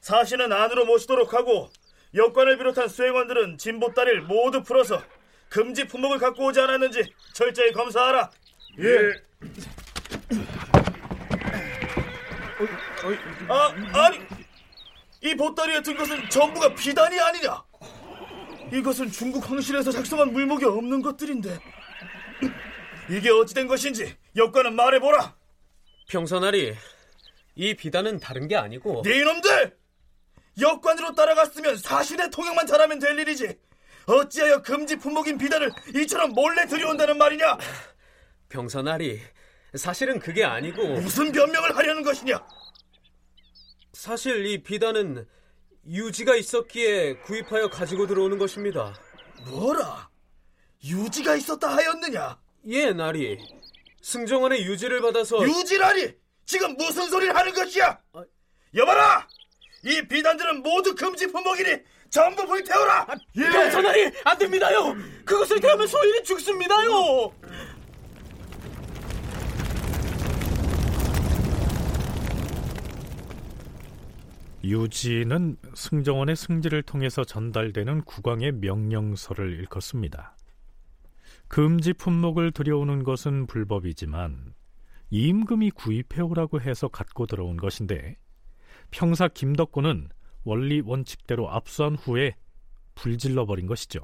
사신은 0.00 0.52
안으로 0.52 0.84
모시도록 0.86 1.34
하고 1.34 1.70
역관을 2.14 2.56
비롯한 2.56 2.88
수행원들은 2.88 3.58
진보다리를 3.58 4.22
모두 4.22 4.62
풀어서 4.62 5.02
금지 5.48 5.84
품목을 5.88 6.18
갖고 6.18 6.46
오지 6.46 6.60
않았는지 6.60 7.02
철저히 7.32 7.72
검사하라. 7.72 8.30
예. 8.78 9.12
아, 13.48 13.74
아니, 13.92 14.20
이 15.20 15.34
보따리에 15.34 15.82
든 15.82 15.96
것은 15.96 16.30
전부가 16.30 16.74
비단이 16.74 17.18
아니냐? 17.18 17.64
이것은 18.72 19.10
중국 19.10 19.50
황실에서 19.50 19.90
작성한 19.90 20.32
물목이 20.32 20.64
없는 20.64 21.02
것들인데 21.02 21.58
이게 23.10 23.30
어찌된 23.30 23.66
것인지 23.66 24.16
역관은 24.36 24.76
말해보라. 24.76 25.34
평선아리, 26.08 26.74
이 27.54 27.74
비단은 27.74 28.18
다른 28.18 28.48
게 28.48 28.56
아니고 28.56 29.02
네 29.02 29.18
이놈들! 29.18 29.76
역관으로 30.60 31.14
따라갔으면 31.14 31.76
사신의 31.76 32.30
통역만 32.30 32.66
잘하면 32.66 32.98
될 32.98 33.18
일이지 33.18 33.58
어찌하여 34.06 34.62
금지 34.62 34.96
품목인 34.96 35.38
비단을 35.38 35.70
이처럼 35.96 36.32
몰래 36.32 36.66
들여온다는 36.66 37.16
말이냐? 37.18 37.58
병선아리, 38.48 39.20
사실은 39.74 40.18
그게 40.20 40.44
아니고 40.44 41.00
무슨 41.00 41.32
변명을 41.32 41.74
하려는 41.76 42.02
것이냐? 42.02 42.46
사실 43.92 44.44
이 44.46 44.62
비단은 44.62 45.26
유지가 45.86 46.36
있었기에 46.36 47.16
구입하여 47.20 47.68
가지고 47.70 48.06
들어오는 48.06 48.38
것입니다. 48.38 48.94
뭐라? 49.48 50.08
유지가 50.84 51.34
있었다 51.36 51.74
하였느냐? 51.74 52.38
예, 52.68 52.92
나리. 52.92 53.38
승정원의 54.02 54.64
유지를 54.66 55.00
받아서 55.00 55.42
유지라니! 55.42 56.23
지금 56.46 56.76
무슨 56.76 57.06
소리를 57.08 57.34
하는 57.34 57.52
것이야? 57.52 57.98
여봐라! 58.74 59.26
이 59.84 60.02
비단들은 60.02 60.62
모두 60.62 60.94
금지 60.94 61.26
품목이니 61.26 61.78
전부 62.10 62.46
불태워라! 62.46 63.06
예. 63.36 63.42
병선아리 63.50 64.12
안 64.24 64.38
됩니다요. 64.38 64.94
그것을 65.24 65.60
태우면 65.60 65.86
소인이 65.86 66.22
죽습니다요. 66.24 67.32
유지는 74.64 75.56
승정원의 75.74 76.36
승지를 76.36 76.82
통해서 76.84 77.22
전달되는 77.22 78.02
국왕의 78.04 78.52
명령서를 78.52 79.58
일컫습니다. 79.60 80.36
금지 81.48 81.92
품목을 81.92 82.52
들여오는 82.52 83.04
것은 83.04 83.46
불법이지만 83.46 84.54
임금이 85.16 85.70
구입해오라고 85.70 86.60
해서 86.60 86.88
갖고 86.88 87.26
들어온 87.26 87.56
것인데 87.56 88.16
평사 88.90 89.28
김덕곤은 89.28 90.08
원리 90.42 90.80
원칙대로 90.84 91.48
압수한 91.48 91.94
후에 91.94 92.34
불질러 92.96 93.46
버린 93.46 93.68
것이죠. 93.68 94.00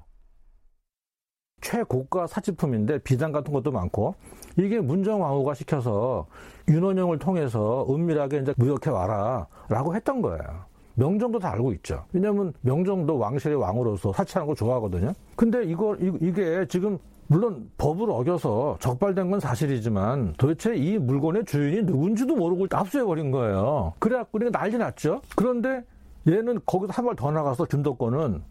최고가 1.63 2.29
사치품인데 2.29 3.01
비단 3.01 3.33
같은 3.33 3.53
것도 3.53 3.73
많고 3.73 4.15
이게 4.57 4.79
문정왕후가 4.79 5.55
시켜서 5.55 6.29
윤원영을 6.69 7.19
통해서 7.19 7.85
은밀하게 7.91 8.39
이제 8.43 8.55
무역해 8.57 8.91
와라라고 8.91 9.97
했던 9.97 10.23
거예요. 10.23 10.65
명정도 10.95 11.41
다 11.41 11.51
알고 11.55 11.73
있죠. 11.73 12.05
왜냐하면 12.13 12.53
명정도 12.61 13.19
왕실의 13.19 13.57
왕으로서 13.57 14.13
사치하는 14.13 14.47
거 14.47 14.55
좋아하거든요. 14.55 15.13
근데 15.35 15.65
이걸 15.65 16.01
이, 16.01 16.33
게 16.33 16.65
지금 16.69 17.01
물론 17.31 17.71
법을 17.79 18.11
어겨서 18.11 18.77
적발된 18.81 19.31
건 19.31 19.39
사실이지만 19.39 20.35
도대체 20.37 20.75
이 20.75 20.99
물건의 20.99 21.45
주인이 21.45 21.83
누군지도 21.83 22.35
모르고 22.35 22.67
압수해버린 22.77 23.31
거예요. 23.31 23.93
그래갖고 24.01 24.39
그냥 24.39 24.51
난리 24.51 24.77
났죠. 24.77 25.21
그런데 25.37 25.85
얘는 26.27 26.59
거기서 26.67 26.93
한 26.93 27.05
발 27.07 27.15
더 27.15 27.31
나가서 27.31 27.67
김덕권은 27.67 28.43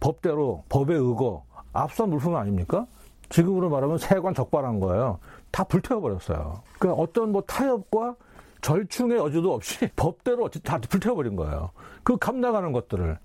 법대로 0.00 0.62
법에 0.68 0.94
의거 0.94 1.42
압수한 1.72 2.10
물품 2.10 2.36
아닙니까? 2.36 2.86
지금으로 3.30 3.70
말하면 3.70 3.96
세관 3.96 4.34
적발한 4.34 4.78
거예요. 4.80 5.18
다 5.50 5.64
불태워버렸어요. 5.64 6.60
그러니까 6.78 7.02
어떤 7.02 7.32
뭐 7.32 7.40
타협과 7.46 8.14
절충의 8.60 9.16
여지도 9.16 9.54
없이 9.54 9.88
법대로 9.96 10.50
다 10.62 10.78
불태워버린 10.78 11.34
거예요. 11.34 11.70
그 12.02 12.18
감나가는 12.18 12.72
것들을 12.72 13.18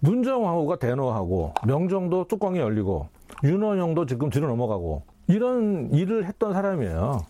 문정왕후가 0.00 0.76
대노하고 0.76 1.54
명정도 1.66 2.26
뚜껑이 2.28 2.58
열리고 2.58 3.08
윤원영도 3.42 4.06
지금 4.06 4.30
뒤로 4.30 4.48
넘어가고 4.48 5.06
이런 5.28 5.90
일을 5.92 6.26
했던 6.26 6.52
사람이에요. 6.52 7.26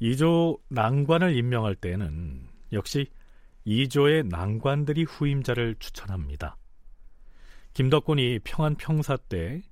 이조 0.00 0.58
낭관을 0.68 1.36
임명할 1.36 1.76
때는 1.76 2.48
역시 2.72 3.10
이조의 3.64 4.24
낭관들이 4.24 5.04
후임자를 5.04 5.76
추천합니다. 5.78 6.56
김덕군이 7.72 8.40
평안 8.44 8.76
평사 8.76 9.16
때 9.16 9.62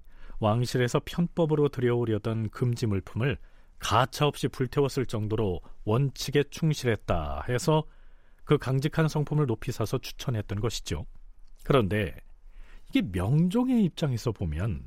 왕실에서 0.40 1.00
편법으로 1.04 1.68
들여오려던 1.68 2.50
금지 2.50 2.86
물품을 2.86 3.38
가차없이 3.78 4.48
불태웠을 4.48 5.06
정도로 5.06 5.60
원칙에 5.84 6.44
충실했다 6.50 7.44
해서 7.48 7.84
그 8.44 8.58
강직한 8.58 9.08
성품을 9.08 9.46
높이 9.46 9.70
사서 9.70 9.98
추천했던 9.98 10.60
것이죠. 10.60 11.06
그런데 11.64 12.16
이게 12.95 13.01
명종의 13.11 13.82
입장에서 13.84 14.32
보면 14.32 14.84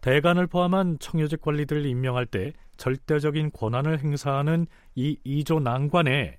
대간을 0.00 0.46
포함한 0.46 0.98
청요직 0.98 1.42
관리들을 1.42 1.84
임명할 1.84 2.24
때 2.24 2.54
절대적인 2.78 3.52
권한을 3.52 4.00
행사하는 4.00 4.66
이 4.94 5.18
이조 5.22 5.60
난관에 5.60 6.38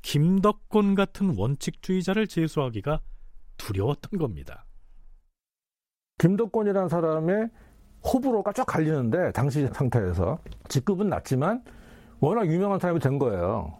김덕곤 0.00 0.94
같은 0.94 1.36
원칙주의자를 1.36 2.26
제수하기가 2.26 3.00
두려웠던 3.58 4.18
겁니다. 4.18 4.64
김덕곤이라는 6.18 6.88
사람의 6.88 7.50
호불호가 8.02 8.54
쫙 8.54 8.64
갈리는데 8.64 9.32
당시 9.32 9.68
상태에서 9.68 10.38
직급은 10.68 11.10
낮지만 11.10 11.62
워낙 12.18 12.46
유명한 12.46 12.80
사람이 12.80 12.98
된 12.98 13.18
거예요. 13.18 13.78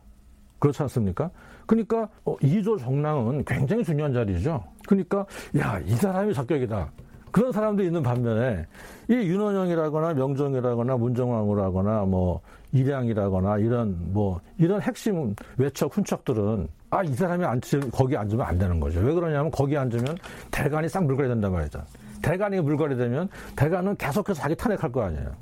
그렇지 0.59 0.83
않습니까? 0.83 1.31
그러니까 1.73 2.07
어, 2.27 2.37
이조 2.43 2.77
정랑은 2.77 3.45
굉장히 3.47 3.83
중요한 3.83 4.13
자리죠. 4.13 4.63
그러니까 4.87 5.25
야 5.57 5.81
이 5.87 5.93
사람이 5.95 6.35
적격이다. 6.35 6.91
그런 7.31 7.51
사람도 7.51 7.83
있는 7.83 8.03
반면에 8.03 8.67
이 9.09 9.15
윤원영이라거나 9.15 10.13
명정이라거나 10.13 10.99
문정왕후라거나 10.99 12.03
뭐 12.05 12.43
일양이라거나 12.73 13.57
이런 13.57 13.97
뭐 14.13 14.39
이런 14.59 14.83
핵심 14.83 15.35
외척 15.57 15.97
훈척들은 15.97 16.69
아 16.91 17.03
이 17.05 17.15
사람이 17.15 17.43
앉지 17.43 17.81
거기 17.91 18.19
앉으면 18.19 18.45
안 18.45 18.59
되는 18.59 18.79
거죠. 18.79 19.01
왜 19.01 19.15
그러냐면 19.15 19.51
거기 19.51 19.75
앉으면 19.79 20.15
대간이 20.51 20.91
싹 20.91 21.05
물갈이 21.07 21.27
된단 21.27 21.53
말이죠. 21.53 21.83
대간이 22.21 22.61
물갈이 22.61 22.99
되면 22.99 23.31
대간은 23.57 23.97
계속해서 23.97 24.43
자기 24.43 24.55
탄핵할 24.55 24.93
거 24.93 25.05
아니에요. 25.05 25.33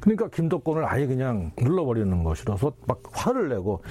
그러니까 0.00 0.28
김덕권을 0.28 0.84
아예 0.84 1.04
그냥 1.04 1.50
눌러버리는 1.58 2.22
것이라서 2.22 2.70
막 2.86 3.02
화를 3.10 3.48
내고 3.48 3.82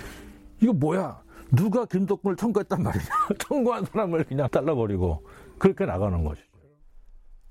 이거 0.62 0.72
뭐야? 0.72 1.25
누가 1.52 1.86
김덕권을 1.86 2.36
청구했단 2.36 2.82
말이냐? 2.82 3.06
청구한 3.40 3.86
사람을 3.86 4.24
그냥 4.26 4.50
잘라버리고 4.52 5.26
그렇게 5.58 5.86
나가는 5.86 6.24
것이죠. 6.24 6.48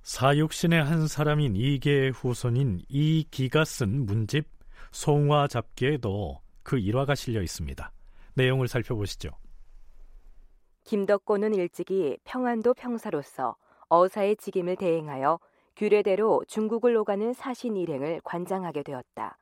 사육신의 0.03 0.85
한 0.85 1.07
사람인 1.07 1.57
이계의 1.57 2.11
후손인 2.11 2.83
이기가 2.89 3.65
쓴 3.65 4.05
문집 4.05 4.47
송화 4.91 5.49
잡기에도 5.49 6.41
그 6.63 6.79
일화가 6.79 7.15
실려 7.15 7.41
있습니다. 7.41 7.91
내용을 8.35 8.69
살펴보시죠. 8.69 9.31
김덕곤은 10.85 11.55
일찍이 11.55 12.19
평안도 12.25 12.75
평사로서 12.75 13.57
어사의 13.89 14.37
직임을 14.37 14.77
대행하여 14.77 15.39
규례대로 15.77 16.45
중국을 16.47 16.97
오가는 16.97 17.33
사신 17.33 17.77
일행을 17.77 18.21
관장하게 18.23 18.83
되었다. 18.83 19.39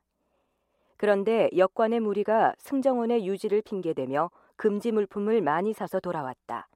그런데 1.02 1.50
역관의 1.56 1.98
무리가 1.98 2.54
승정원의 2.58 3.26
유지를 3.26 3.60
핑계대며 3.62 4.30
금지 4.54 4.92
물품을 4.92 5.40
많이 5.40 5.72
사서 5.72 5.98
돌아왔다. 5.98 6.68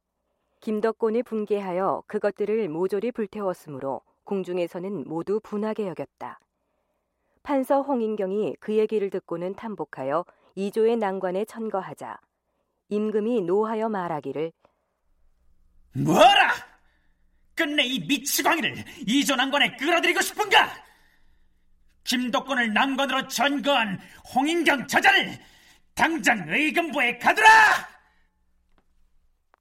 김덕곤이 0.59 1.22
분개하여 1.22 2.03
그것들을 2.09 2.68
모조리 2.68 3.12
불태웠으므로 3.12 4.01
궁중에서는 4.24 5.05
모두 5.07 5.39
분하게 5.39 5.87
여겼다. 5.87 6.41
판서 7.45 7.83
홍인경이 7.83 8.57
그 8.59 8.77
얘기를 8.77 9.11
듣고는 9.11 9.55
탐복하여 9.55 10.24
이조의 10.57 10.97
난관에 10.97 11.45
천거하자 11.45 12.18
임금이 12.89 13.43
노하여 13.43 13.89
말하기를 13.89 14.51
뭐라! 16.05 16.53
끝내 17.55 17.85
이 17.85 18.01
미치광이를 18.01 18.74
이조 19.07 19.37
난관에 19.37 19.77
끌어들이고 19.77 20.20
싶은가? 20.20 20.85
김덕권을 22.07 22.73
난관으로 22.73 23.29
전거한 23.29 23.99
홍인경 24.35 24.87
저자를 24.87 25.39
당장 25.95 26.49
의금부에 26.49 27.19
가두라! 27.19 27.49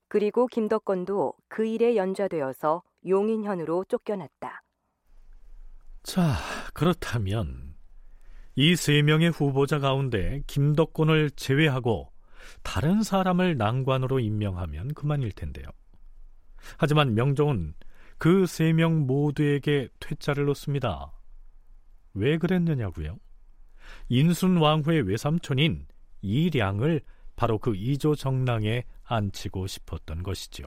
그리고 0.08 0.48
김덕건도 0.48 1.34
그 1.48 1.66
일에 1.66 1.96
연좌되어서 1.96 2.84
용인현으로 3.08 3.86
쫓겨났다. 3.86 4.62
자, 6.04 6.36
그렇다면 6.74 7.76
이 8.56 8.76
세 8.76 9.02
명의 9.02 9.30
후보자 9.30 9.80
가운데 9.80 10.41
김덕곤을 10.48 11.32
제외하고 11.32 12.12
다른 12.64 13.04
사람을 13.04 13.58
난관으로 13.58 14.20
임명하면 14.20 14.93
그만일 14.93 15.32
텐데요. 15.34 15.66
하지만 16.78 17.16
명종은 17.16 17.74
그 18.18 18.43
세 18.48 18.72
명 18.72 19.06
모두에게 19.08 19.89
퇴짜를 20.00 20.46
놓습니다. 20.46 21.12
왜 22.16 22.38
그랬느냐고요? 22.38 23.20
인순 24.09 24.57
왕후의 24.57 25.03
외삼촌인 25.03 25.86
이량을 26.22 27.01
바로 27.36 27.59
그 27.59 27.76
이조 27.76 28.16
정랑에 28.16 28.84
앉히고 29.03 29.68
싶었던 29.68 30.24
것이죠. 30.24 30.63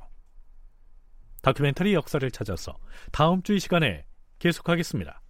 다큐멘터리 1.43 1.95
역사를 1.95 2.31
찾아서 2.31 2.79
다음 3.11 3.43
주 3.43 3.55
이 3.55 3.61
시간에 3.61 4.05
계속하겠습니다. 4.39 5.23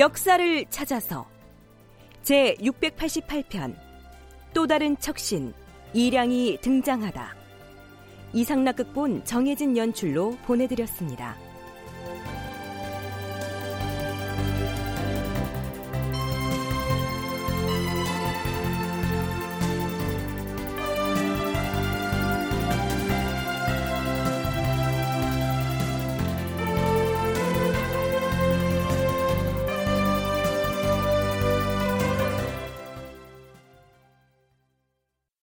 역사를 0.00 0.64
찾아서 0.70 1.26
제 2.22 2.54
688편 2.54 3.76
또 4.54 4.66
다른 4.66 4.96
척신 4.98 5.52
이량이 5.92 6.56
등장하다 6.62 7.36
이상락 8.32 8.76
극본 8.76 9.26
정해진 9.26 9.76
연출로 9.76 10.38
보내드렸습니다. 10.46 11.36